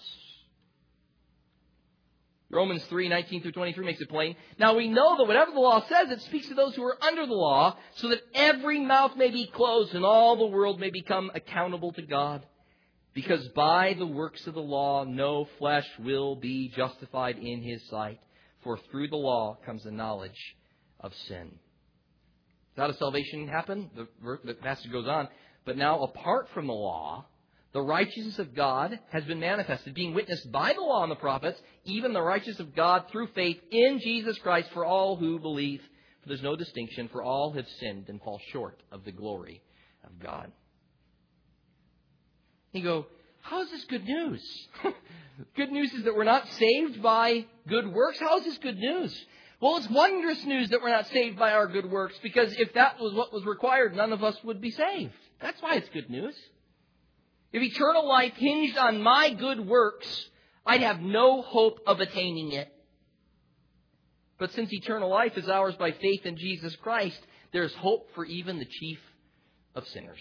[2.52, 4.36] Romans 3, 19 through 23 makes it plain.
[4.60, 7.26] Now we know that whatever the law says, it speaks to those who are under
[7.26, 11.32] the law, so that every mouth may be closed and all the world may become
[11.34, 12.46] accountable to God.
[13.14, 18.20] Because by the works of the law, no flesh will be justified in his sight.
[18.64, 20.56] For through the law comes the knowledge
[21.00, 21.60] of sin.
[22.76, 23.90] How does salvation happen?
[23.96, 24.08] The,
[24.44, 25.30] the passage goes on.
[25.66, 27.26] But now, apart from the law,
[27.76, 31.60] the righteousness of God has been manifested, being witnessed by the law and the prophets,
[31.84, 35.82] even the righteousness of God through faith in Jesus Christ for all who believe.
[36.22, 39.62] For there's no distinction, for all have sinned and fall short of the glory
[40.06, 40.54] of God.
[42.72, 43.08] You go,
[43.42, 44.42] how is this good news?
[45.58, 48.20] good news is that we're not saved by good works.
[48.22, 49.26] How is this good news?
[49.60, 53.02] Well, it's wondrous news that we're not saved by our good works because if that
[53.02, 55.12] was what was required, none of us would be saved.
[55.42, 56.36] That's why it's good news.
[57.56, 60.30] If eternal life hinged on my good works,
[60.66, 62.68] I'd have no hope of attaining it.
[64.38, 67.18] But since eternal life is ours by faith in Jesus Christ,
[67.54, 69.00] there's hope for even the chief
[69.74, 70.20] of sinners.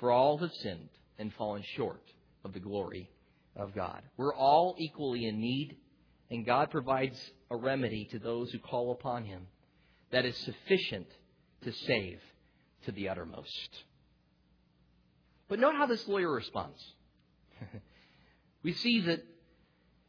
[0.00, 0.88] For all have sinned
[1.20, 2.02] and fallen short
[2.44, 3.08] of the glory
[3.54, 4.02] of God.
[4.16, 5.76] We're all equally in need,
[6.32, 9.46] and God provides a remedy to those who call upon Him
[10.10, 11.06] that is sufficient
[11.62, 12.18] to save
[12.86, 13.84] to the uttermost.
[15.52, 16.82] But note how this lawyer responds.
[18.62, 19.22] we see that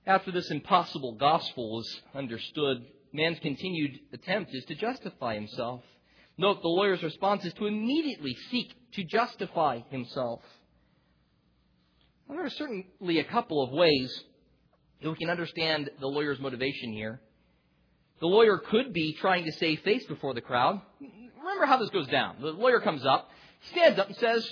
[0.07, 5.81] after this impossible gospel is understood, man's continued attempt is to justify himself.
[6.37, 10.39] Note the lawyer's response is to immediately seek to justify himself.
[12.25, 14.17] Well, there are certainly a couple of ways
[15.01, 17.19] that we can understand the lawyer's motivation here.
[18.21, 20.79] The lawyer could be trying to save face before the crowd.
[21.01, 22.37] Remember how this goes down.
[22.39, 23.29] The lawyer comes up,
[23.71, 24.49] stands up and says,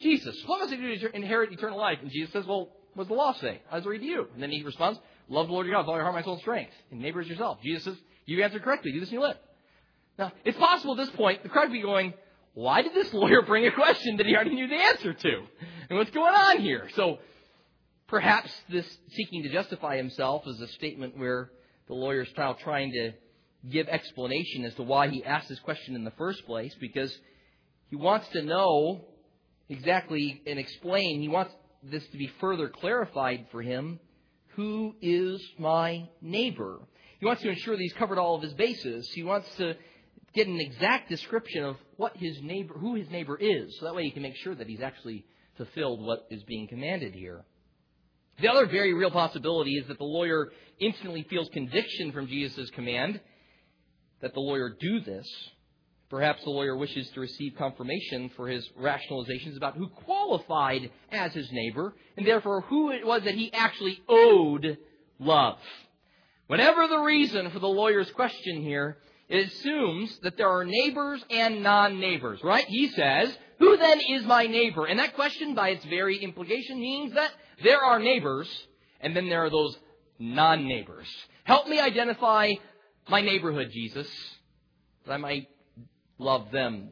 [0.00, 1.98] Jesus, what must I do to inherit eternal life?
[2.02, 3.60] And Jesus says, Well, what does the law say?
[3.70, 4.28] I was read to you.
[4.34, 6.34] And then he responds, Love the Lord your God with all your heart, mind, soul,
[6.34, 6.72] and strength.
[6.90, 7.58] And neighbor is yourself.
[7.62, 8.92] Jesus says, You answered correctly.
[8.92, 9.36] Do this and you live.
[10.18, 12.14] Now, it's possible at this point the crowd would be going,
[12.54, 15.42] Why did this lawyer bring a question that he already knew the answer to?
[15.88, 16.88] And what's going on here?
[16.94, 17.18] So
[18.06, 21.50] perhaps this seeking to justify himself is a statement where
[21.88, 23.12] the lawyer lawyer's trying to
[23.70, 27.16] give explanation as to why he asked this question in the first place because
[27.90, 29.04] he wants to know
[29.68, 31.20] exactly and explain.
[31.20, 31.52] He wants
[31.82, 34.00] this to be further clarified for him.
[34.56, 36.80] Who is my neighbor?
[37.20, 39.08] He wants to ensure that he's covered all of his bases.
[39.14, 39.74] He wants to
[40.34, 44.04] get an exact description of what his neighbor, who his neighbor is, so that way
[44.04, 45.24] he can make sure that he's actually
[45.56, 47.44] fulfilled what is being commanded here.
[48.40, 53.20] The other very real possibility is that the lawyer instantly feels conviction from Jesus' command
[54.20, 55.26] that the lawyer do this.
[56.08, 61.50] Perhaps the lawyer wishes to receive confirmation for his rationalizations about who qualified as his
[61.50, 64.78] neighbor, and therefore who it was that he actually owed
[65.18, 65.58] love.
[66.46, 71.64] Whatever the reason for the lawyer's question here, it assumes that there are neighbors and
[71.64, 72.64] non-neighbors, right?
[72.68, 74.86] He says, who then is my neighbor?
[74.86, 77.32] And that question, by its very implication, means that
[77.64, 78.48] there are neighbors,
[79.00, 79.76] and then there are those
[80.20, 81.08] non-neighbors.
[81.42, 82.52] Help me identify
[83.08, 84.08] my neighborhood, Jesus,
[85.04, 85.48] that I might
[86.18, 86.90] love them.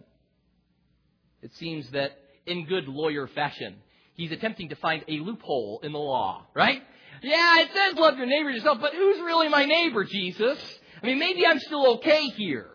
[1.43, 2.13] It seems that
[2.47, 3.77] in good lawyer fashion,
[4.15, 6.83] he's attempting to find a loophole in the law, right?
[7.23, 10.59] Yeah, it says love your neighbor yourself, but who's really my neighbor, Jesus?
[11.03, 12.69] I mean, maybe I'm still okay here.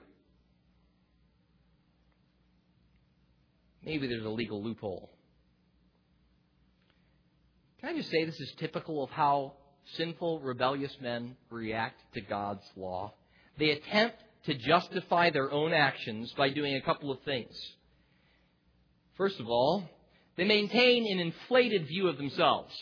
[3.84, 5.10] Maybe there's a legal loophole.
[7.80, 9.54] Can I just say this is typical of how
[9.96, 13.14] sinful, rebellious men react to God's law?
[13.58, 17.56] They attempt to justify their own actions by doing a couple of things.
[19.18, 19.84] First of all,
[20.38, 22.74] they maintain an inflated view of themselves.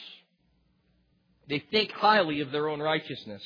[1.50, 3.42] They think highly of their own righteousness.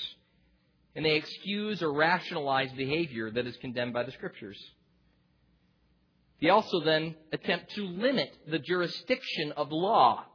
[0.96, 4.58] And they excuse or rationalize behavior that is condemned by the Scriptures.
[6.42, 10.26] They also then attempt to limit the jurisdiction of law.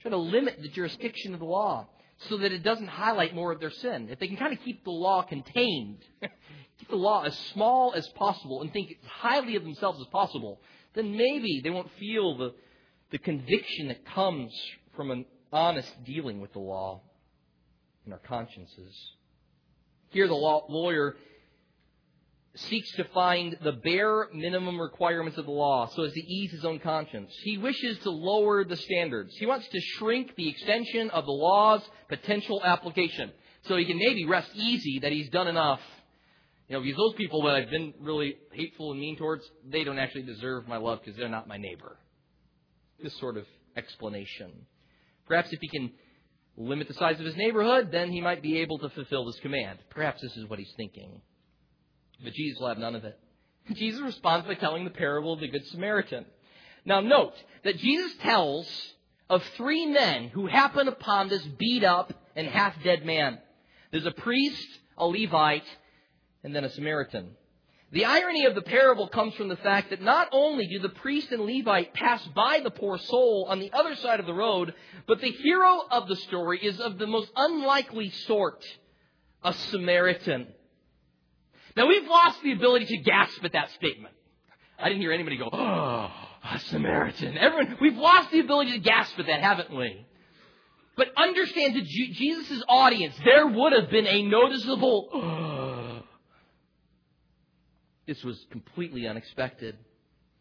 [0.00, 1.86] Try to limit the jurisdiction of the law
[2.28, 4.08] so that it doesn't highlight more of their sin.
[4.10, 5.98] If they can kind of keep the law contained,
[6.90, 10.60] the law as small as possible, and think as highly of themselves as possible,
[10.94, 12.54] then maybe they won't feel the,
[13.10, 14.52] the conviction that comes
[14.96, 17.00] from an honest dealing with the law
[18.06, 18.94] in our consciences.
[20.10, 21.16] Here, the law, lawyer
[22.54, 26.64] seeks to find the bare minimum requirements of the law so as to ease his
[26.64, 27.32] own conscience.
[27.42, 29.34] He wishes to lower the standards.
[29.36, 33.30] He wants to shrink the extension of the law's potential application
[33.62, 35.80] so he can maybe rest easy that he's done enough.
[36.70, 39.98] You know, because those people that I've been really hateful and mean towards, they don't
[39.98, 41.96] actually deserve my love because they're not my neighbor.
[43.02, 43.44] This sort of
[43.76, 44.52] explanation.
[45.26, 45.90] Perhaps if he can
[46.56, 49.80] limit the size of his neighborhood, then he might be able to fulfill this command.
[49.90, 51.20] Perhaps this is what he's thinking.
[52.22, 53.18] But Jesus will have none of it.
[53.74, 56.24] Jesus responds by telling the parable of the Good Samaritan.
[56.84, 58.70] Now note that Jesus tells
[59.28, 63.40] of three men who happen upon this beat up and half dead man.
[63.90, 65.66] There's a priest, a Levite,
[66.42, 67.30] and then a Samaritan.
[67.92, 71.32] The irony of the parable comes from the fact that not only do the priest
[71.32, 74.74] and Levite pass by the poor soul on the other side of the road,
[75.08, 78.64] but the hero of the story is of the most unlikely sort,
[79.42, 80.46] a Samaritan.
[81.76, 84.14] Now we've lost the ability to gasp at that statement.
[84.78, 86.10] I didn't hear anybody go, oh,
[86.44, 87.36] a Samaritan.
[87.36, 90.06] Everyone, we've lost the ability to gasp at that, haven't we?
[90.96, 95.49] But understand to Jesus' audience, there would have been a noticeable, oh,
[98.10, 99.76] this was completely unexpected.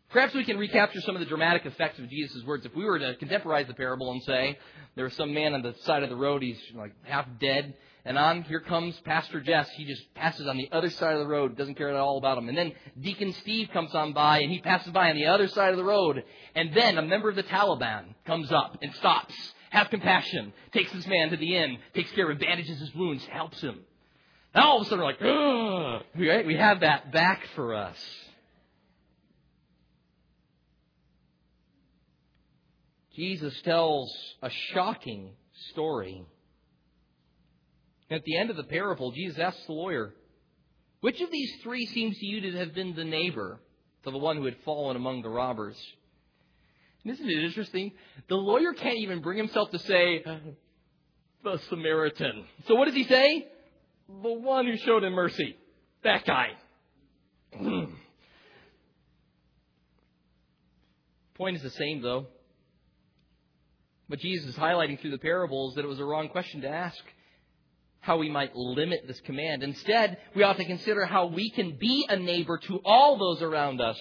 [0.09, 2.65] Perhaps we can recapture some of the dramatic effects of Jesus' words.
[2.65, 4.57] If we were to contemporize the parable and say,
[4.95, 8.17] there was some man on the side of the road, he's like half dead, and
[8.17, 9.69] on here comes Pastor Jess.
[9.77, 12.39] He just passes on the other side of the road, doesn't care at all about
[12.39, 12.49] him.
[12.49, 15.69] And then Deacon Steve comes on by, and he passes by on the other side
[15.69, 16.23] of the road.
[16.55, 19.35] And then a member of the Taliban comes up and stops,
[19.69, 23.23] have compassion, takes this man to the inn, takes care of him, bandages his wounds,
[23.25, 23.81] helps him.
[24.55, 26.27] Now all of a sudden we're like, Ugh!
[26.27, 26.45] right?
[26.45, 27.97] We have that back for us.
[33.15, 35.31] Jesus tells a shocking
[35.71, 36.23] story.
[38.09, 40.13] At the end of the parable, Jesus asks the lawyer,
[41.01, 43.59] Which of these three seems to you to have been the neighbor
[44.03, 45.77] to the one who had fallen among the robbers?
[47.03, 47.91] And isn't it interesting?
[48.29, 50.23] The lawyer can't even bring himself to say,
[51.43, 52.45] The Samaritan.
[52.67, 53.47] So what does he say?
[54.09, 55.55] The one who showed him mercy.
[56.03, 56.47] That guy.
[61.35, 62.27] Point is the same, though.
[64.07, 66.97] What Jesus is highlighting through the parables that it was a wrong question to ask
[68.01, 69.61] how we might limit this command.
[69.61, 73.81] Instead, we ought to consider how we can be a neighbor to all those around
[73.81, 73.99] us.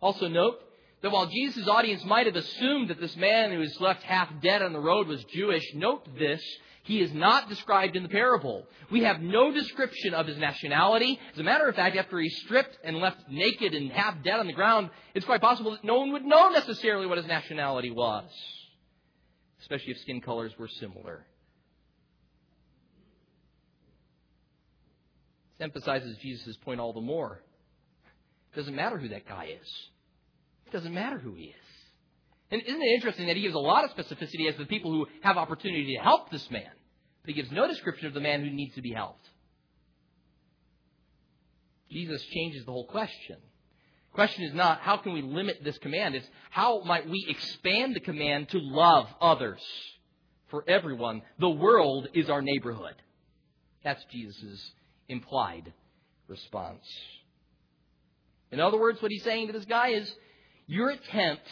[0.00, 0.60] Also note
[1.02, 4.62] that while Jesus' audience might have assumed that this man who was left half dead
[4.62, 6.42] on the road was Jewish, note this,
[6.88, 8.66] he is not described in the parable.
[8.90, 11.20] We have no description of his nationality.
[11.34, 14.46] As a matter of fact, after he's stripped and left naked and half dead on
[14.46, 18.24] the ground, it's quite possible that no one would know necessarily what his nationality was,
[19.60, 21.26] especially if skin colors were similar.
[25.58, 27.42] This emphasizes Jesus' point all the more.
[28.54, 29.68] It doesn't matter who that guy is.
[30.66, 31.67] It doesn't matter who he is.
[32.50, 34.90] And isn't it interesting that he gives a lot of specificity as to the people
[34.90, 36.70] who have opportunity to help this man?
[37.22, 39.28] But he gives no description of the man who needs to be helped.
[41.90, 43.36] Jesus changes the whole question.
[44.10, 47.94] The question is not how can we limit this command, it's how might we expand
[47.94, 49.60] the command to love others
[50.48, 51.22] for everyone.
[51.38, 52.94] The world is our neighborhood.
[53.84, 54.72] That's Jesus'
[55.08, 55.72] implied
[56.26, 56.84] response.
[58.50, 60.10] In other words, what he's saying to this guy is
[60.66, 61.46] your attempt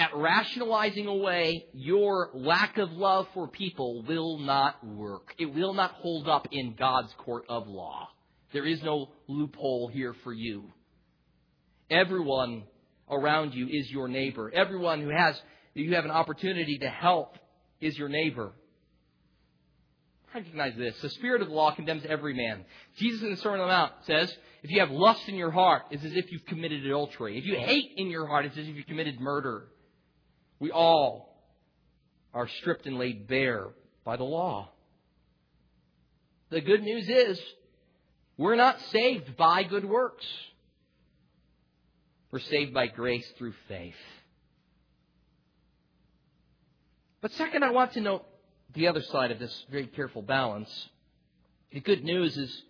[0.00, 5.34] at rationalizing away your lack of love for people will not work.
[5.38, 8.08] It will not hold up in God's court of law.
[8.54, 10.64] There is no loophole here for you.
[11.90, 12.62] Everyone
[13.10, 14.50] around you is your neighbor.
[14.50, 15.40] Everyone who has
[15.74, 17.36] you have an opportunity to help
[17.82, 18.52] is your neighbor.
[20.34, 20.98] Recognize this.
[21.02, 22.64] The spirit of the law condemns every man.
[22.96, 25.82] Jesus in the Sermon on the Mount says, if you have lust in your heart,
[25.90, 27.36] it's as if you've committed adultery.
[27.36, 29.64] If you hate in your heart, it's as if you've committed murder.
[30.60, 31.34] We all
[32.34, 33.68] are stripped and laid bare
[34.04, 34.68] by the law.
[36.50, 37.40] The good news is
[38.36, 40.26] we're not saved by good works.
[42.30, 43.94] We're saved by grace through faith.
[47.20, 48.24] But second, I want to note
[48.74, 50.70] the other side of this very careful balance.
[51.72, 52.62] The good news is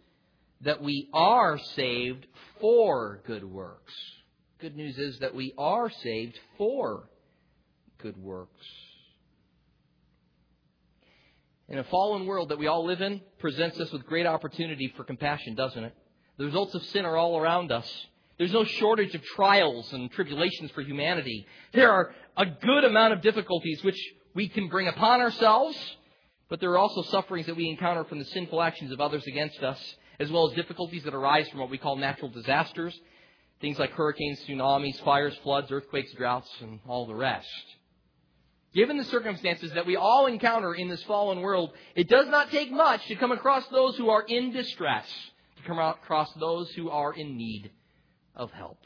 [0.62, 2.26] that we are saved
[2.61, 3.93] for good works.
[4.61, 7.09] Good news is that we are saved for
[8.03, 8.66] good works.
[11.68, 15.05] In a fallen world that we all live in presents us with great opportunity for
[15.05, 15.94] compassion, doesn't it?
[16.36, 17.88] The results of sin are all around us.
[18.38, 21.46] There's no shortage of trials and tribulations for humanity.
[21.72, 24.01] There are a good amount of difficulties which
[24.34, 25.76] we can bring upon ourselves,
[26.48, 29.62] but there are also sufferings that we encounter from the sinful actions of others against
[29.62, 29.78] us,
[30.18, 32.98] as well as difficulties that arise from what we call natural disasters,
[33.61, 37.46] things like hurricanes, tsunamis, fires, floods, earthquakes, droughts, and all the rest.
[38.73, 42.71] Given the circumstances that we all encounter in this fallen world, it does not take
[42.71, 45.07] much to come across those who are in distress,
[45.57, 47.71] to come across those who are in need
[48.37, 48.79] of help,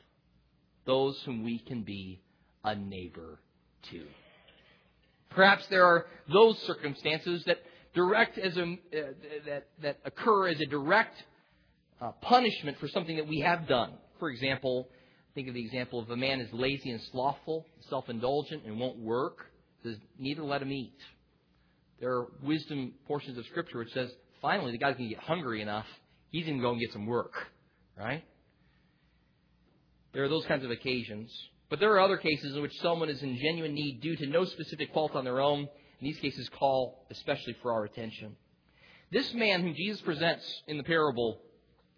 [0.86, 2.22] those whom we can be
[2.64, 3.38] a neighbor
[3.90, 4.06] to.
[5.28, 7.58] Perhaps there are those circumstances that
[7.94, 8.96] direct as a, uh,
[9.44, 11.22] that, that occur as a direct
[12.00, 13.92] uh, punishment for something that we have done.
[14.18, 14.88] For example,
[15.34, 19.50] think of the example of a man is lazy and slothful, self-indulgent, and won't work
[19.84, 20.98] says, neither let him eat.
[22.00, 24.10] There are wisdom portions of Scripture which says,
[24.42, 25.86] finally, the guy's going to get hungry enough,
[26.30, 27.32] he's going to go and get some work.
[27.96, 28.24] Right?
[30.12, 31.30] There are those kinds of occasions.
[31.70, 34.44] But there are other cases in which someone is in genuine need due to no
[34.44, 35.60] specific fault on their own.
[35.60, 35.68] And
[36.00, 38.36] these cases call especially for our attention.
[39.10, 41.40] This man whom Jesus presents in the parable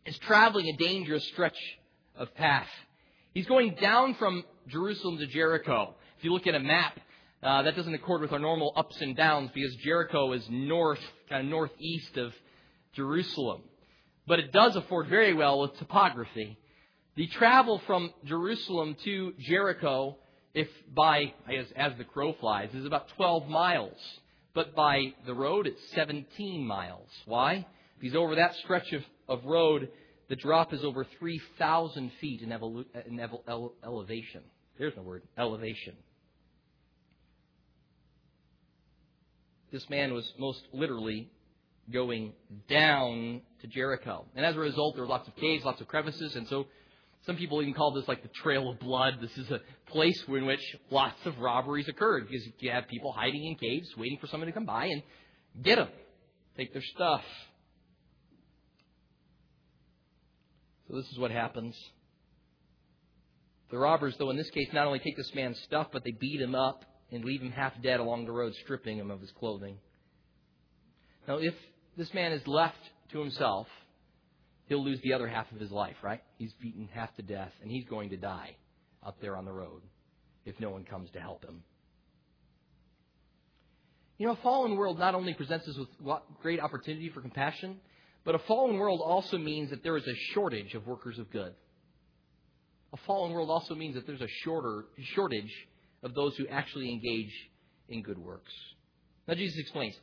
[0.05, 1.59] is traveling a dangerous stretch
[2.15, 2.69] of path.
[3.35, 5.95] He's going down from Jerusalem to Jericho.
[6.19, 6.99] If you look at a map,
[7.43, 11.45] uh, that doesn't accord with our normal ups and downs because Jericho is north, kind
[11.45, 12.33] of northeast of
[12.95, 13.63] Jerusalem.
[14.27, 16.59] But it does afford very well with topography.
[17.15, 20.17] The travel from Jerusalem to Jericho,
[20.55, 23.99] if by, as, as the crow flies, is about 12 miles.
[24.55, 27.09] But by the road, it's 17 miles.
[27.27, 27.67] Why?
[28.01, 29.91] Because over that stretch of, of road,
[30.29, 34.43] the drop is over 3,000 feet in, evolu- in ele- elevation.
[34.79, 35.95] There's no word, elevation.
[39.77, 41.29] This man was most literally
[41.93, 42.33] going
[42.67, 44.25] down to Jericho.
[44.35, 46.67] And as a result, there were lots of caves, lots of crevices, and so
[47.27, 49.19] some people even call this like the Trail of Blood.
[49.21, 53.45] This is a place in which lots of robberies occurred because you have people hiding
[53.45, 55.03] in caves, waiting for someone to come by and
[55.63, 55.89] get them,
[56.57, 57.23] take their stuff.
[60.89, 61.77] So this is what happens.
[63.71, 66.41] The robbers, though, in this case, not only take this man's stuff, but they beat
[66.41, 69.79] him up and leave him half dead along the road, stripping him of his clothing.
[71.29, 71.55] Now, if
[71.97, 72.79] this man is left
[73.13, 73.67] to himself,
[74.69, 76.23] he'll lose the other half of his life, right?
[76.39, 78.57] He's beaten half to death, and he's going to die
[79.05, 79.83] up there on the road
[80.45, 81.63] if no one comes to help him.
[84.19, 87.81] You know, a fallen world not only presents us with great opportunity for compassion,
[88.25, 91.53] but a fallen world also means that there is a shortage of workers of good.
[92.93, 95.53] A fallen world also means that there's a shorter, shortage
[96.07, 97.33] of those who actually engage
[97.89, 98.53] in good works.
[99.29, 99.99] Now, Jesus explains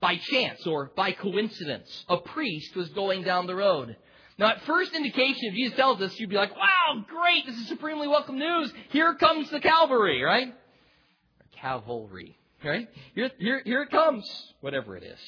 [0.00, 3.96] by chance or by coincidence, a priest was going down the road.
[4.38, 7.68] Now, at first indication, if Jesus tells us, you'd be like, wow, great, this is
[7.68, 8.72] supremely welcome news.
[8.90, 10.48] Here comes the cavalry, right?
[10.48, 12.88] Or cavalry, right?
[13.14, 14.24] Here, here, here it comes,
[14.60, 15.18] whatever it is.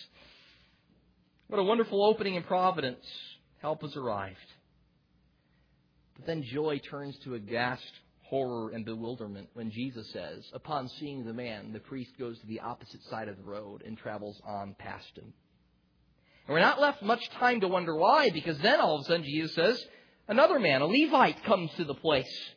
[1.48, 3.04] What a wonderful opening in providence.
[3.58, 4.36] Help has arrived.
[6.16, 7.92] But then joy turns to aghast
[8.28, 12.60] horror and bewilderment when Jesus says, Upon seeing the man, the priest goes to the
[12.60, 15.32] opposite side of the road and travels on past him.
[16.46, 19.24] And we're not left much time to wonder why, because then all of a sudden
[19.24, 19.84] Jesus says,
[20.28, 22.50] Another man, a Levite, comes to the place.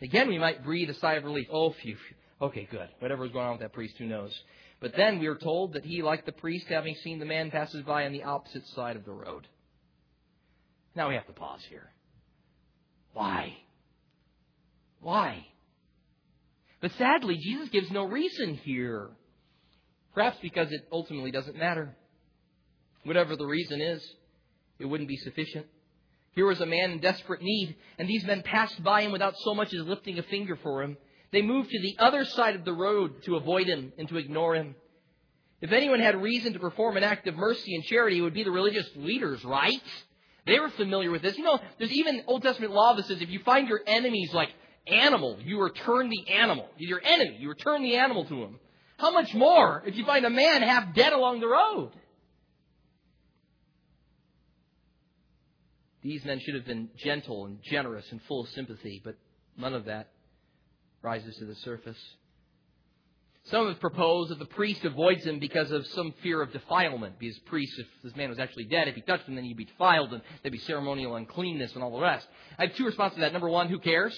[0.00, 1.46] Again, we might breathe a sigh of relief.
[1.50, 1.96] Oh, phew.
[2.40, 2.88] Okay, good.
[3.00, 4.32] Whatever was going on with that priest, who knows?
[4.80, 7.82] But then we are told that he, like the priest, having seen the man, passes
[7.82, 9.46] by on the opposite side of the road.
[10.94, 11.90] Now we have to pause here.
[13.12, 13.56] Why?
[15.00, 15.46] Why?
[16.80, 19.10] But sadly, Jesus gives no reason here.
[20.14, 21.94] Perhaps because it ultimately doesn't matter.
[23.04, 24.02] Whatever the reason is,
[24.78, 25.66] it wouldn't be sufficient.
[26.32, 29.54] Here was a man in desperate need, and these men passed by him without so
[29.54, 30.96] much as lifting a finger for him.
[31.32, 34.54] They moved to the other side of the road to avoid him and to ignore
[34.54, 34.74] him.
[35.60, 38.44] If anyone had reason to perform an act of mercy and charity, it would be
[38.44, 39.82] the religious leaders, right?
[40.46, 41.36] They were familiar with this.
[41.36, 44.48] You know, there's even Old Testament law that says if you find your enemies like
[44.86, 46.68] animal, you return the animal.
[46.76, 48.58] Your enemy, you return the animal to him.
[48.98, 51.92] How much more if you find a man half dead along the road?
[56.02, 59.16] These men should have been gentle and generous and full of sympathy, but
[59.56, 60.08] none of that
[61.02, 61.98] rises to the surface.
[63.44, 67.18] Some have proposed that the priest avoids him because of some fear of defilement.
[67.18, 69.64] Because priest, if this man was actually dead, if he touched him, then he'd be
[69.64, 72.26] defiled, and there'd be ceremonial uncleanness and all the rest.
[72.58, 73.32] I have two responses to that.
[73.32, 74.16] Number one, who cares?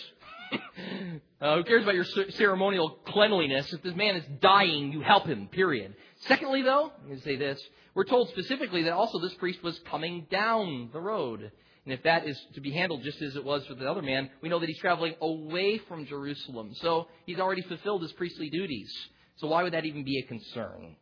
[1.41, 3.73] uh, who cares about your ceremonial cleanliness?
[3.73, 5.95] If this man is dying, you help him, period.
[6.21, 7.61] Secondly, though, I'm going to say this.
[7.95, 11.51] We're told specifically that also this priest was coming down the road.
[11.85, 14.31] And if that is to be handled just as it was for the other man,
[14.41, 16.75] we know that he's traveling away from Jerusalem.
[16.75, 18.93] So he's already fulfilled his priestly duties.
[19.37, 20.97] So why would that even be a concern?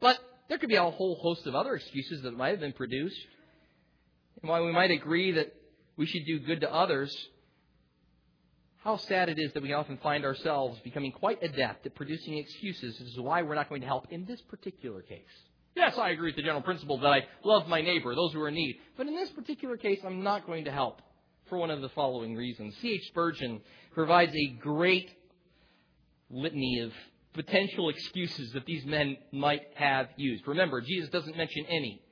[0.00, 0.18] But
[0.48, 3.20] there could be a whole host of other excuses that might have been produced.
[4.40, 5.54] And while we might agree that
[5.96, 7.14] we should do good to others,
[8.82, 13.00] how sad it is that we often find ourselves becoming quite adept at producing excuses
[13.00, 15.20] as to why we're not going to help in this particular case.
[15.76, 18.48] Yes, I agree with the general principle that I love my neighbor, those who are
[18.48, 18.76] in need.
[18.96, 21.00] But in this particular case, I'm not going to help
[21.48, 22.74] for one of the following reasons.
[22.80, 23.06] C.H.
[23.08, 23.60] Spurgeon
[23.92, 25.10] provides a great
[26.30, 26.92] litany of
[27.34, 30.46] potential excuses that these men might have used.
[30.46, 32.02] Remember, Jesus doesn't mention any.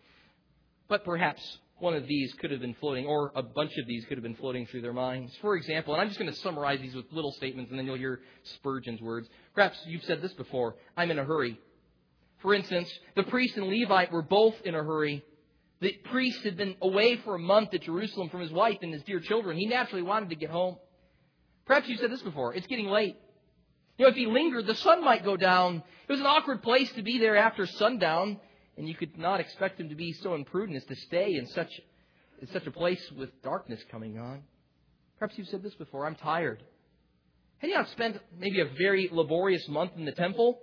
[0.89, 4.17] But perhaps one of these could have been floating, or a bunch of these could
[4.17, 5.37] have been floating through their minds.
[5.41, 7.97] For example, and I'm just going to summarize these with little statements, and then you'll
[7.97, 9.29] hear Spurgeon's words.
[9.55, 11.59] Perhaps you've said this before I'm in a hurry.
[12.39, 15.25] For instance, the priest and Levite were both in a hurry.
[15.81, 19.03] The priest had been away for a month at Jerusalem from his wife and his
[19.03, 19.57] dear children.
[19.57, 20.77] He naturally wanted to get home.
[21.67, 22.55] Perhaps you've said this before.
[22.55, 23.17] It's getting late.
[23.97, 25.83] You know, if he lingered, the sun might go down.
[26.09, 28.39] It was an awkward place to be there after sundown,
[28.79, 31.69] and you could not expect him to be so imprudent as to stay in such,
[32.41, 34.43] in such a place with darkness coming on.
[35.19, 36.07] Perhaps you've said this before.
[36.07, 36.63] I'm tired.
[37.59, 40.61] Had you not spent maybe a very laborious month in the temple?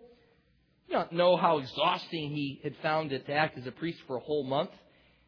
[0.88, 4.16] You don't know how exhausting he had found it to act as a priest for
[4.16, 4.72] a whole month.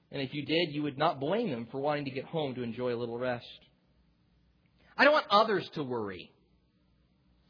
[0.09, 2.63] And if you did, you would not blame him for wanting to get home to
[2.63, 3.45] enjoy a little rest.
[4.97, 6.31] I don't want others to worry.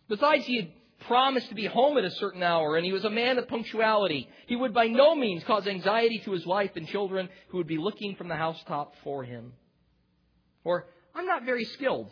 [0.09, 0.71] Besides, he had
[1.02, 4.30] promised to be home at a certain hour, and he was a man of punctuality.
[4.48, 7.78] He would by no means cause anxiety to his wife and children who would be
[7.78, 9.54] looking from the housetop for him.
[10.64, 12.12] Or, I'm not very skilled.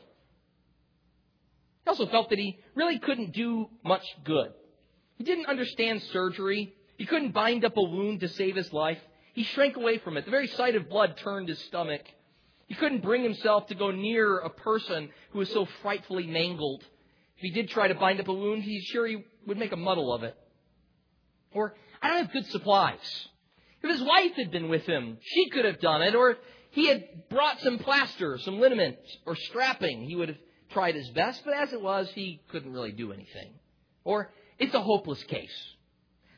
[1.83, 4.53] He also felt that he really couldn't do much good.
[5.17, 6.73] He didn't understand surgery.
[6.97, 8.99] He couldn't bind up a wound to save his life.
[9.33, 10.25] He shrank away from it.
[10.25, 12.01] The very sight of blood turned his stomach.
[12.67, 16.83] He couldn't bring himself to go near a person who was so frightfully mangled.
[17.37, 19.77] If he did try to bind up a wound, he's sure he would make a
[19.77, 20.35] muddle of it.
[21.51, 23.27] Or, I don't have good supplies.
[23.81, 26.15] If his wife had been with him, she could have done it.
[26.15, 26.37] Or if
[26.71, 30.37] he had brought some plaster, some liniment, or strapping, he would have
[30.71, 31.43] tried his best.
[31.45, 33.53] But as it was, he couldn't really do anything.
[34.03, 35.75] Or, it's a hopeless case.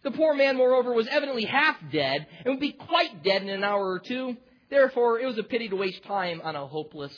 [0.03, 3.63] The poor man, moreover, was evidently half dead and would be quite dead in an
[3.63, 4.37] hour or two.
[4.69, 7.13] Therefore, it was a pity to waste time on a hopeless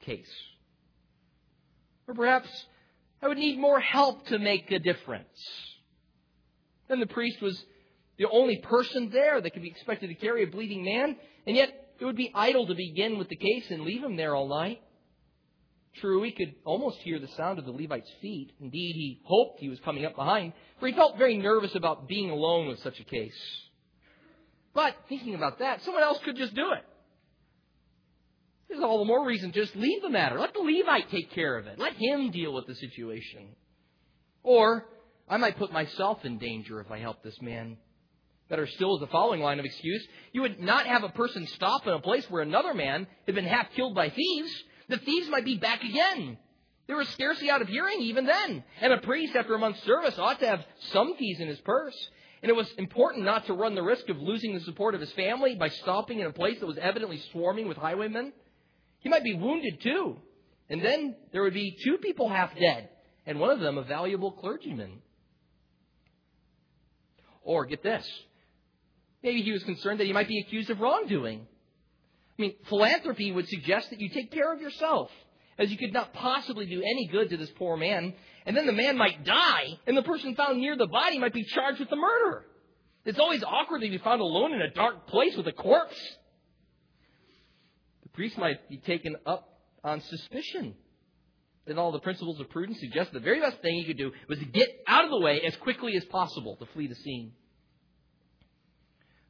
[0.00, 0.30] case.
[2.06, 2.48] Or perhaps
[3.22, 5.26] I would need more help to make a difference.
[6.88, 7.62] Then the priest was
[8.18, 11.16] the only person there that could be expected to carry a bleeding man,
[11.46, 14.34] and yet it would be idle to begin with the case and leave him there
[14.34, 14.80] all night.
[15.96, 18.52] True, he could almost hear the sound of the Levite's feet.
[18.60, 22.30] Indeed, he hoped he was coming up behind, for he felt very nervous about being
[22.30, 23.34] alone with such a case.
[24.72, 26.84] But thinking about that, someone else could just do it.
[28.70, 30.38] There's all the more reason to just leave the matter.
[30.38, 31.78] Let the Levite take care of it.
[31.78, 33.48] Let him deal with the situation.
[34.44, 34.86] Or
[35.28, 37.78] I might put myself in danger if I help this man.
[38.48, 40.06] Better still is the following line of excuse.
[40.32, 43.44] You would not have a person stop in a place where another man had been
[43.44, 44.64] half killed by thieves.
[44.88, 46.38] The thieves might be back again.
[46.86, 48.64] They were scarcely out of hearing even then.
[48.80, 51.96] And a priest, after a month's service, ought to have some keys in his purse.
[52.42, 55.12] And it was important not to run the risk of losing the support of his
[55.12, 58.32] family by stopping in a place that was evidently swarming with highwaymen.
[59.00, 60.16] He might be wounded too.
[60.68, 62.88] And then there would be two people half dead,
[63.26, 65.02] and one of them a valuable clergyman.
[67.42, 68.06] Or get this.
[69.22, 71.40] Maybe he was concerned that he might be accused of wrongdoing.
[72.38, 75.10] I mean, philanthropy would suggest that you take care of yourself,
[75.58, 78.14] as you could not possibly do any good to this poor man.
[78.46, 81.44] And then the man might die, and the person found near the body might be
[81.44, 82.46] charged with the murder.
[83.04, 85.98] It's always awkward to be found alone in a dark place with a corpse
[88.20, 89.48] priest might be taken up
[89.82, 90.74] on suspicion.
[91.66, 94.38] Then all the principles of prudence suggest the very best thing he could do was
[94.38, 97.32] to get out of the way as quickly as possible to flee the scene.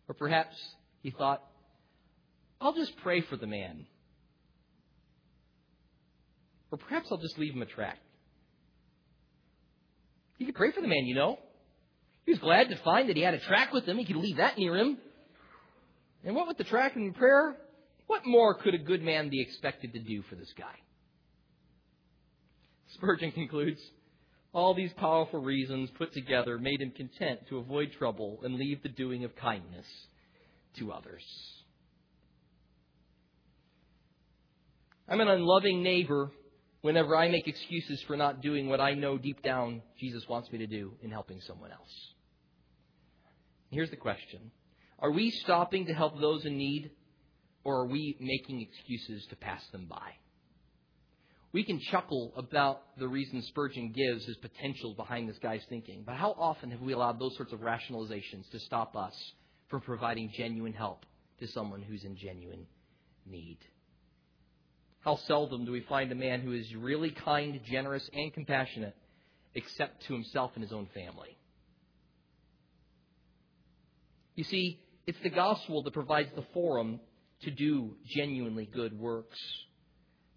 [0.09, 0.57] Or perhaps
[1.05, 1.41] he thought,
[2.61, 3.87] I'll just pray for the man.
[6.73, 8.01] Or perhaps I'll just leave him a tract.
[10.37, 11.39] He could pray for the man, you know.
[12.27, 13.99] He was glad to find that he had a tract with him.
[13.99, 14.99] He could leave that near him.
[16.25, 17.57] And what with the tract and prayer?
[18.11, 20.75] What more could a good man be expected to do for this guy?
[22.95, 23.81] Spurgeon concludes
[24.53, 28.89] all these powerful reasons put together made him content to avoid trouble and leave the
[28.89, 29.87] doing of kindness
[30.81, 31.23] to others.
[35.09, 36.33] I'm an unloving neighbor
[36.81, 40.59] whenever I make excuses for not doing what I know deep down Jesus wants me
[40.59, 41.95] to do in helping someone else.
[43.71, 44.51] Here's the question
[44.99, 46.91] Are we stopping to help those in need
[47.65, 50.15] or are we making excuses to pass them by?
[51.53, 56.15] We can chuckle about the reason Spurgeon gives his potential behind this guy's thinking, but
[56.15, 59.15] how often have we allowed those sorts of rationalizations to stop us
[59.69, 61.05] from providing genuine help
[61.41, 62.67] to someone who's in genuine
[63.27, 63.59] need?
[65.01, 68.95] How seldom do we find a man who is really kind, generous, and compassionate
[69.55, 71.37] except to himself and his own family?
[74.37, 77.01] You see, it's the gospel that provides the forum
[77.43, 79.39] to do genuinely good works.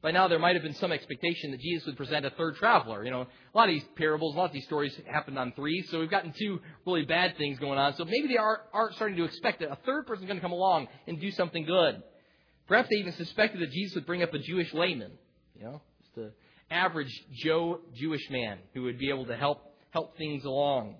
[0.01, 3.05] By now, there might have been some expectation that Jesus would present a third traveler.
[3.05, 5.81] You know, a lot of these parables, a lot of these stories happened on three,
[5.89, 7.95] so we've gotten two really bad things going on.
[7.95, 10.41] So maybe they are, are starting to expect that a third person is going to
[10.41, 12.03] come along and do something good.
[12.67, 15.11] Perhaps they even suspected that Jesus would bring up a Jewish layman,
[15.55, 16.33] you know, just the
[16.69, 20.95] average Joe Jewish man who would be able to help help things along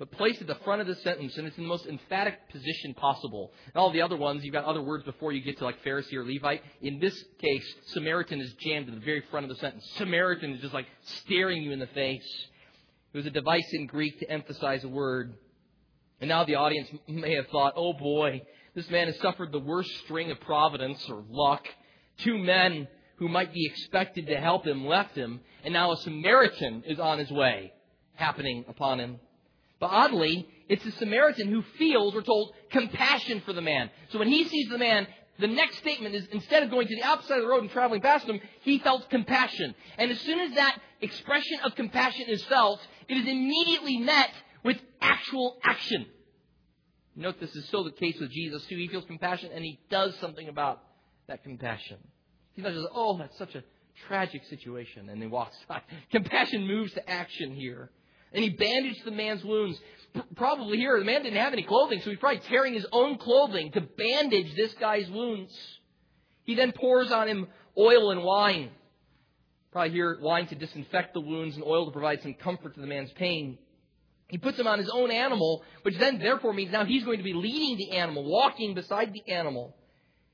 [0.00, 2.94] but placed at the front of the sentence, and it's in the most emphatic position
[2.94, 3.52] possible.
[3.66, 6.14] And all the other ones, you've got other words before you get to like Pharisee
[6.14, 6.62] or Levite.
[6.80, 9.84] In this case, Samaritan is jammed at the very front of the sentence.
[9.98, 12.46] Samaritan is just like staring you in the face.
[13.12, 15.34] It was a device in Greek to emphasize a word.
[16.18, 18.40] And now the audience may have thought, oh boy,
[18.74, 21.66] this man has suffered the worst string of providence or luck.
[22.20, 26.84] Two men who might be expected to help him left him, and now a Samaritan
[26.86, 27.74] is on his way,
[28.14, 29.20] happening upon him.
[29.80, 33.90] But oddly, it's the Samaritan who feels, we're told, compassion for the man.
[34.10, 35.06] So when he sees the man,
[35.38, 37.70] the next statement is instead of going to the opposite side of the road and
[37.70, 39.74] traveling past him, he felt compassion.
[39.96, 42.78] And as soon as that expression of compassion is felt,
[43.08, 44.30] it is immediately met
[44.62, 46.06] with actual action.
[47.16, 48.76] Note this is still the case with Jesus too.
[48.76, 50.82] He feels compassion and he does something about
[51.26, 51.96] that compassion.
[52.54, 53.64] He's not just, oh, that's such a
[54.06, 55.80] tragic situation, and he walks by.
[56.10, 57.90] Compassion moves to action here.
[58.32, 59.78] And he bandaged the man's wounds.
[60.36, 63.72] Probably here, the man didn't have any clothing, so he's probably tearing his own clothing
[63.72, 65.52] to bandage this guy's wounds.
[66.44, 68.70] He then pours on him oil and wine.
[69.72, 72.86] Probably here, wine to disinfect the wounds and oil to provide some comfort to the
[72.86, 73.58] man's pain.
[74.28, 77.24] He puts him on his own animal, which then therefore means now he's going to
[77.24, 79.76] be leading the animal, walking beside the animal.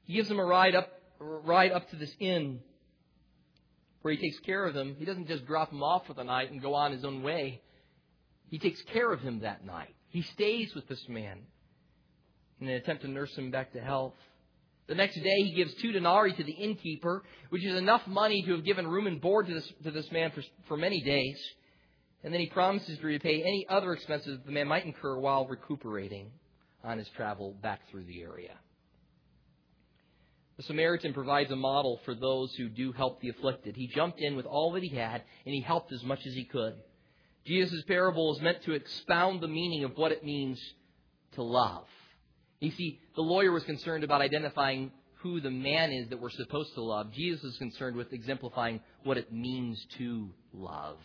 [0.04, 2.60] He gives him a ride up, ride up to this inn
[4.02, 4.94] where he takes care of him.
[4.98, 7.60] He doesn't just drop him off for the night and go on his own way.
[8.48, 9.94] He takes care of him that night.
[10.08, 11.38] He stays with this man
[12.60, 14.14] in an attempt to nurse him back to health.
[14.86, 18.52] The next day he gives two denarii to the innkeeper, which is enough money to
[18.52, 21.38] have given room and board to this, to this man for, for many days.
[22.22, 26.30] And then he promises to repay any other expenses the man might incur while recuperating
[26.84, 28.54] on his travel back through the area.
[30.56, 33.76] The Samaritan provides a model for those who do help the afflicted.
[33.76, 36.44] He jumped in with all that he had, and he helped as much as he
[36.44, 36.74] could.
[37.46, 40.60] Jesus' parable is meant to expound the meaning of what it means
[41.32, 41.86] to love.
[42.60, 44.90] You see, the lawyer was concerned about identifying
[45.20, 47.12] who the man is that we're supposed to love.
[47.12, 50.98] Jesus is concerned with exemplifying what it means to love.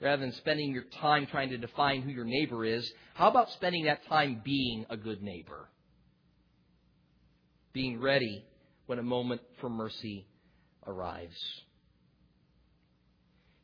[0.00, 3.84] Rather than spending your time trying to define who your neighbor is, how about spending
[3.84, 5.68] that time being a good neighbor?
[7.72, 8.44] Being ready
[8.86, 10.26] when a moment for mercy
[10.86, 11.36] arrives.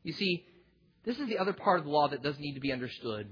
[0.07, 0.45] You see,
[1.05, 3.27] this is the other part of the law that does need to be understood.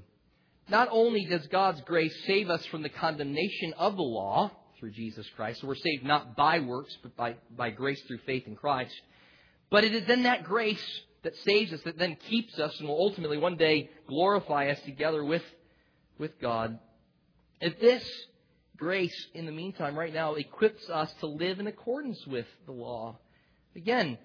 [0.68, 4.50] Not only does God's grace save us from the condemnation of the law
[4.80, 8.48] through Jesus Christ, so we're saved not by works, but by, by grace through faith
[8.48, 8.92] in Christ,
[9.70, 10.84] but it is then that grace
[11.22, 15.24] that saves us, that then keeps us, and will ultimately one day glorify us together
[15.24, 15.44] with,
[16.18, 16.80] with God.
[17.60, 18.04] If this
[18.76, 23.20] grace, in the meantime, right now, equips us to live in accordance with the law.
[23.76, 24.18] Again,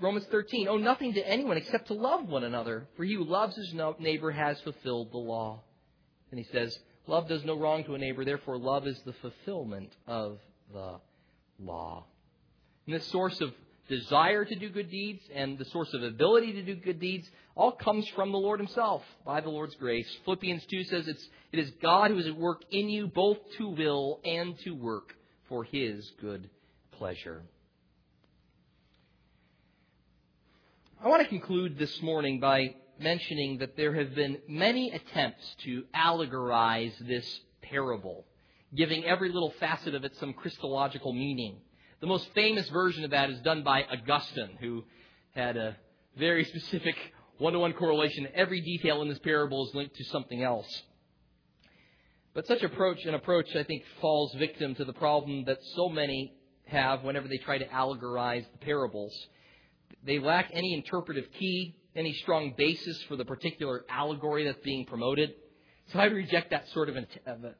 [0.00, 3.56] Romans 13, owe nothing to anyone except to love one another, for he who loves
[3.56, 5.60] his neighbor has fulfilled the law.
[6.30, 9.90] And he says, Love does no wrong to a neighbor, therefore, love is the fulfillment
[10.06, 10.38] of
[10.72, 11.00] the
[11.58, 12.04] law.
[12.86, 13.52] And this source of
[13.88, 17.72] desire to do good deeds and the source of ability to do good deeds all
[17.72, 20.06] comes from the Lord Himself by the Lord's grace.
[20.26, 23.70] Philippians 2 says it's, it is God who is at work in you both to
[23.70, 25.14] will and to work
[25.48, 26.50] for His good
[26.92, 27.42] pleasure.
[31.00, 35.84] I want to conclude this morning by mentioning that there have been many attempts to
[35.94, 38.26] allegorize this parable,
[38.74, 41.58] giving every little facet of it some Christological meaning.
[42.00, 44.82] The most famous version of that is done by Augustine, who
[45.36, 45.76] had a
[46.16, 46.96] very specific
[47.38, 48.26] one to one correlation.
[48.34, 50.82] Every detail in this parable is linked to something else.
[52.34, 56.34] But such approach, an approach, I think, falls victim to the problem that so many
[56.66, 59.14] have whenever they try to allegorize the parables.
[60.08, 65.34] They lack any interpretive key any strong basis for the particular allegory that's being promoted.
[65.92, 67.06] So I reject that sort of an,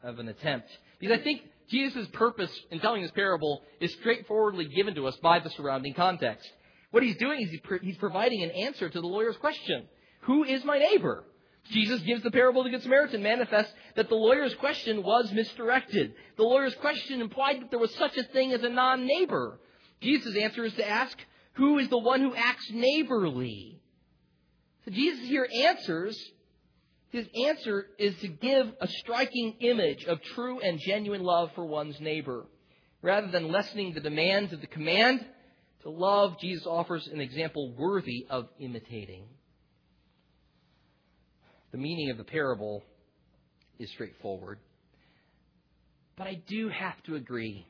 [0.02, 0.68] of an attempt.
[0.98, 5.40] Because I think Jesus' purpose in telling this parable is straightforwardly given to us by
[5.40, 6.48] the surrounding context.
[6.90, 9.86] What he's doing is he's providing an answer to the lawyer's question
[10.22, 11.24] Who is my neighbor?
[11.70, 16.14] Jesus gives the parable of the Good Samaritan manifests that the lawyer's question was misdirected.
[16.38, 19.60] The lawyer's question implied that there was such a thing as a non neighbor.
[20.00, 21.18] Jesus' answer is to ask,
[21.58, 23.80] Who is the one who acts neighborly?
[24.84, 26.16] So Jesus here answers.
[27.10, 31.98] His answer is to give a striking image of true and genuine love for one's
[32.00, 32.46] neighbor.
[33.02, 35.26] Rather than lessening the demands of the command
[35.82, 39.24] to love, Jesus offers an example worthy of imitating.
[41.72, 42.84] The meaning of the parable
[43.80, 44.60] is straightforward.
[46.16, 47.66] But I do have to agree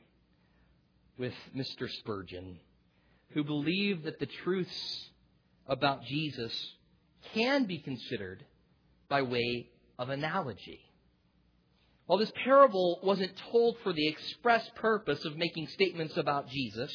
[1.17, 1.89] with Mr.
[1.89, 2.59] Spurgeon,
[3.33, 5.09] who believe that the truths
[5.67, 6.73] about Jesus
[7.33, 8.43] can be considered
[9.07, 10.79] by way of analogy.
[12.05, 16.91] While this parable wasn't told for the express purpose of making statements about Jesus,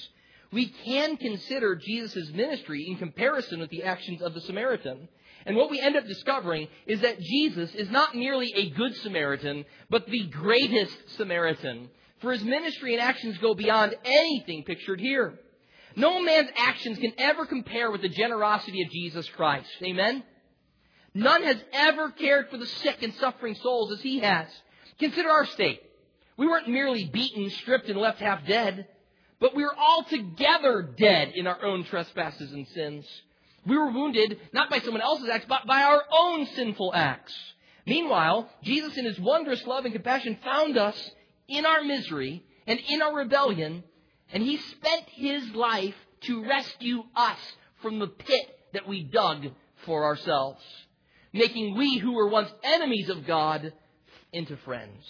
[0.52, 5.08] we can consider Jesus' ministry in comparison with the actions of the Samaritan.
[5.46, 9.64] And what we end up discovering is that Jesus is not merely a good Samaritan,
[9.90, 11.90] but the greatest Samaritan.
[12.20, 15.38] For his ministry and actions go beyond anything pictured here.
[15.96, 19.68] No man's actions can ever compare with the generosity of Jesus Christ.
[19.82, 20.22] Amen?
[21.14, 24.48] None has ever cared for the sick and suffering souls as he has.
[24.98, 25.80] Consider our state.
[26.36, 28.88] We weren't merely beaten, stripped, and left half dead,
[29.38, 33.06] but we were altogether dead in our own trespasses and sins.
[33.66, 37.34] We were wounded not by someone else's acts, but by our own sinful acts.
[37.86, 41.10] Meanwhile, Jesus in his wondrous love and compassion found us
[41.46, 43.84] in our misery and in our rebellion
[44.34, 47.38] and he spent his life to rescue us
[47.80, 49.46] from the pit that we dug
[49.86, 50.60] for ourselves,
[51.32, 53.72] making we who were once enemies of God
[54.32, 55.04] into friends.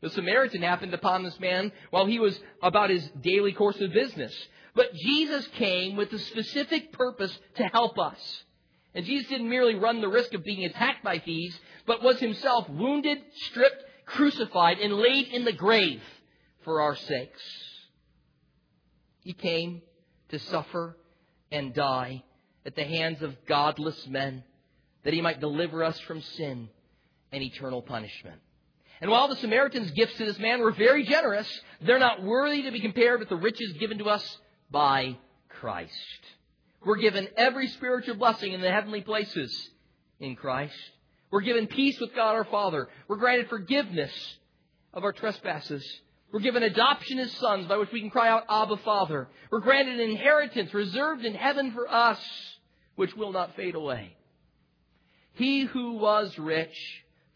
[0.00, 4.34] The Samaritan happened upon this man while he was about his daily course of business.
[4.74, 8.42] But Jesus came with the specific purpose to help us.
[8.96, 12.68] And Jesus didn't merely run the risk of being attacked by thieves, but was himself
[12.68, 16.02] wounded, stripped, crucified, and laid in the grave
[16.64, 17.71] for our sakes.
[19.22, 19.82] He came
[20.28, 20.96] to suffer
[21.50, 22.22] and die
[22.64, 24.44] at the hands of godless men
[25.04, 26.68] that he might deliver us from sin
[27.32, 28.40] and eternal punishment.
[29.00, 31.48] And while the Samaritan's gifts to this man were very generous,
[31.80, 34.38] they're not worthy to be compared with the riches given to us
[34.70, 35.16] by
[35.48, 35.92] Christ.
[36.84, 39.70] We're given every spiritual blessing in the heavenly places
[40.20, 40.74] in Christ.
[41.30, 42.88] We're given peace with God our Father.
[43.08, 44.12] We're granted forgiveness
[44.92, 45.84] of our trespasses.
[46.32, 49.28] We're given adoption as sons by which we can cry out, Abba, Father.
[49.50, 52.18] We're granted an inheritance reserved in heaven for us,
[52.96, 54.16] which will not fade away.
[55.34, 56.74] He who was rich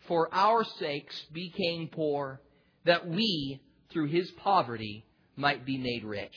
[0.09, 2.41] for our sakes became poor,
[2.85, 5.05] that we, through his poverty,
[5.37, 6.37] might be made rich.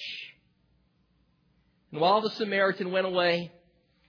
[1.92, 3.54] And while the Samaritan went away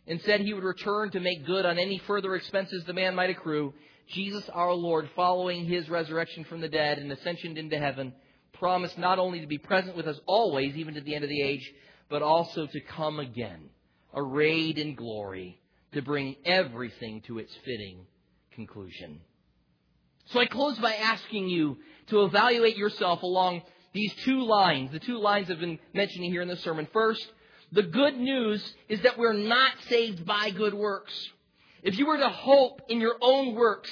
[0.09, 3.31] and said he would return to make good on any further expenses the man might
[3.31, 3.75] accrue,
[4.09, 8.13] Jesus our Lord, following his resurrection from the dead and ascension into heaven,
[8.61, 11.43] promised not only to be present with us always, even to the end of the
[11.43, 11.69] age,
[12.09, 13.71] but also to come again,
[14.15, 15.59] arrayed in glory,
[15.93, 18.07] to bring everything to its fitting
[18.53, 19.21] conclusion.
[20.27, 25.19] So I close by asking you to evaluate yourself along these two lines, the two
[25.19, 26.87] lines I've been mentioning here in the sermon.
[26.93, 27.27] First,
[27.73, 31.13] the good news is that we're not saved by good works.
[31.83, 33.91] If you were to hope in your own works,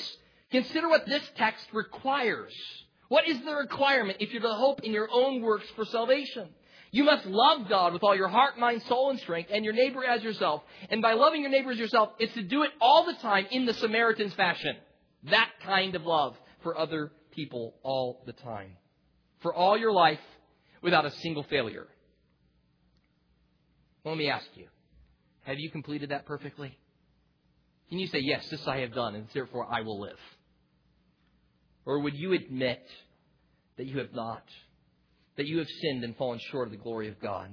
[0.50, 2.52] consider what this text requires.
[3.08, 6.48] What is the requirement if you're to hope in your own works for salvation?
[6.90, 10.04] You must love God with all your heart, mind, soul, and strength, and your neighbor
[10.04, 10.62] as yourself.
[10.88, 13.66] And by loving your neighbor as yourself, it's to do it all the time in
[13.66, 14.76] the Samaritan's fashion.
[15.24, 18.72] That kind of love for other people all the time.
[19.40, 20.20] For all your life
[20.82, 21.86] without a single failure.
[24.04, 24.66] Let me ask you
[25.42, 26.76] have you completed that perfectly?
[27.88, 30.18] Can you say, Yes, this I have done, and therefore I will live?
[31.88, 32.86] Or would you admit
[33.78, 34.44] that you have not?
[35.38, 37.48] That you have sinned and fallen short of the glory of God?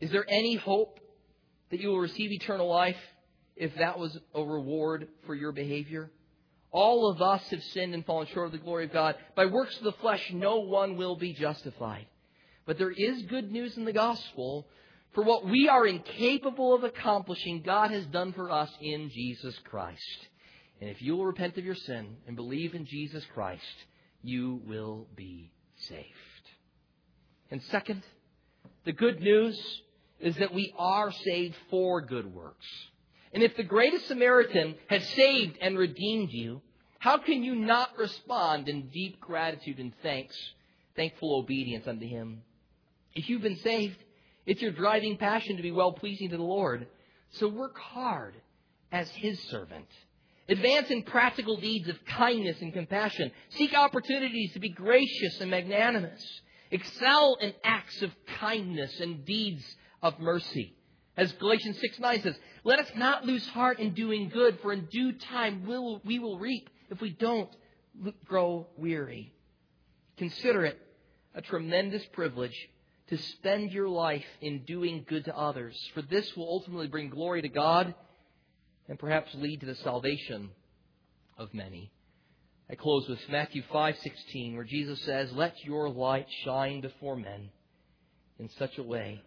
[0.00, 0.98] Is there any hope
[1.70, 2.96] that you will receive eternal life
[3.54, 6.10] if that was a reward for your behavior?
[6.72, 9.14] All of us have sinned and fallen short of the glory of God.
[9.36, 12.06] By works of the flesh, no one will be justified.
[12.66, 14.66] But there is good news in the gospel.
[15.14, 20.26] For what we are incapable of accomplishing, God has done for us in Jesus Christ.
[20.80, 23.62] And if you will repent of your sin and believe in Jesus Christ,
[24.22, 26.06] you will be saved.
[27.50, 28.02] And second,
[28.84, 29.58] the good news
[30.20, 32.66] is that we are saved for good works.
[33.32, 36.62] And if the greatest Samaritan has saved and redeemed you,
[36.98, 40.36] how can you not respond in deep gratitude and thanks,
[40.96, 42.42] thankful obedience unto him?
[43.14, 43.96] If you've been saved,
[44.46, 46.86] it's your driving passion to be well pleasing to the Lord.
[47.32, 48.34] So work hard
[48.90, 49.86] as his servant.
[50.48, 53.30] Advance in practical deeds of kindness and compassion.
[53.50, 56.22] Seek opportunities to be gracious and magnanimous.
[56.70, 59.62] Excel in acts of kindness and deeds
[60.02, 60.74] of mercy.
[61.18, 64.86] As Galatians 6 9 says, let us not lose heart in doing good, for in
[64.86, 67.50] due time we'll, we will reap if we don't
[68.24, 69.32] grow weary.
[70.16, 70.78] Consider it
[71.34, 72.56] a tremendous privilege
[73.08, 77.42] to spend your life in doing good to others, for this will ultimately bring glory
[77.42, 77.94] to God
[78.88, 80.50] and perhaps lead to the salvation
[81.36, 81.90] of many.
[82.70, 87.50] I close with Matthew 5:16 where Jesus says, "Let your light shine before men
[88.38, 89.22] in such a way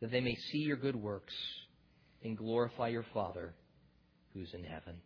[0.00, 1.34] that they may see your good works
[2.22, 3.54] and glorify your Father
[4.34, 5.00] who's in heaven.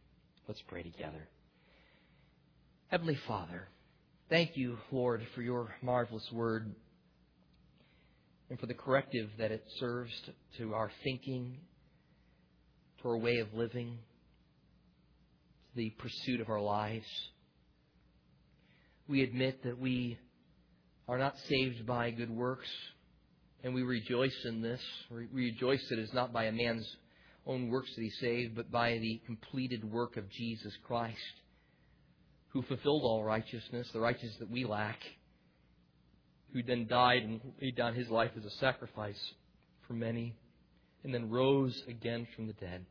[0.48, 1.28] Let's pray together.
[2.88, 3.68] Heavenly Father,
[4.28, 6.74] thank you, Lord, for your marvelous word
[8.50, 10.12] and for the corrective that it serves
[10.58, 11.56] to our thinking,
[13.02, 13.98] to our way of living,
[15.74, 17.06] the pursuit of our lives.
[19.08, 20.18] We admit that we
[21.08, 22.68] are not saved by good works
[23.64, 24.80] and we rejoice in this.
[25.10, 26.88] We rejoice that it is not by a man's
[27.46, 31.16] own works that he's saved, but by the completed work of Jesus Christ,
[32.48, 34.98] who fulfilled all righteousness, the righteousness that we lack,
[36.52, 39.20] who then died and laid down his life as a sacrifice
[39.86, 40.34] for many,
[41.04, 42.84] and then rose again from the dead,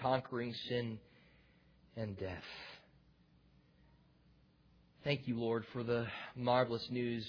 [0.00, 0.98] conquering sin
[1.96, 2.42] and death.
[5.04, 7.24] Thank you, Lord, for the marvelous news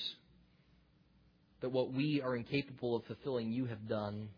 [1.61, 4.29] that what we are incapable of fulfilling, you have done.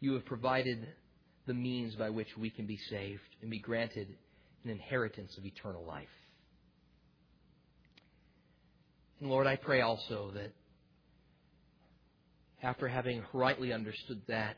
[0.00, 0.86] You have provided
[1.46, 4.08] the means by which we can be saved and be granted
[4.64, 6.08] an inheritance of eternal life.
[9.20, 10.52] And Lord, I pray also that
[12.62, 14.56] after having rightly understood that,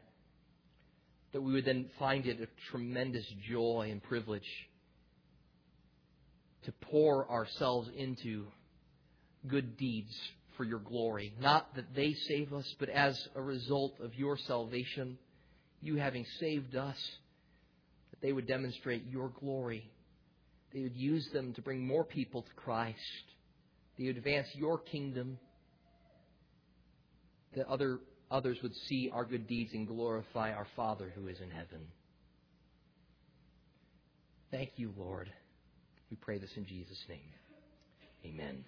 [1.33, 4.49] that we would then find it a tremendous joy and privilege
[6.65, 8.47] to pour ourselves into
[9.47, 10.15] good deeds
[10.57, 11.33] for your glory.
[11.41, 15.19] Not that they save us, but as a result of your salvation,
[15.81, 16.97] you having saved us,
[18.11, 19.89] that they would demonstrate your glory.
[20.73, 22.99] They would use them to bring more people to Christ,
[23.99, 25.39] They would advance your kingdom,
[27.55, 28.01] that other,
[28.31, 31.87] others would see our good deeds and glorify our Father who is in heaven.
[34.51, 35.31] Thank you, Lord.
[36.11, 37.19] We pray this in Jesus' name.
[38.25, 38.65] Amen.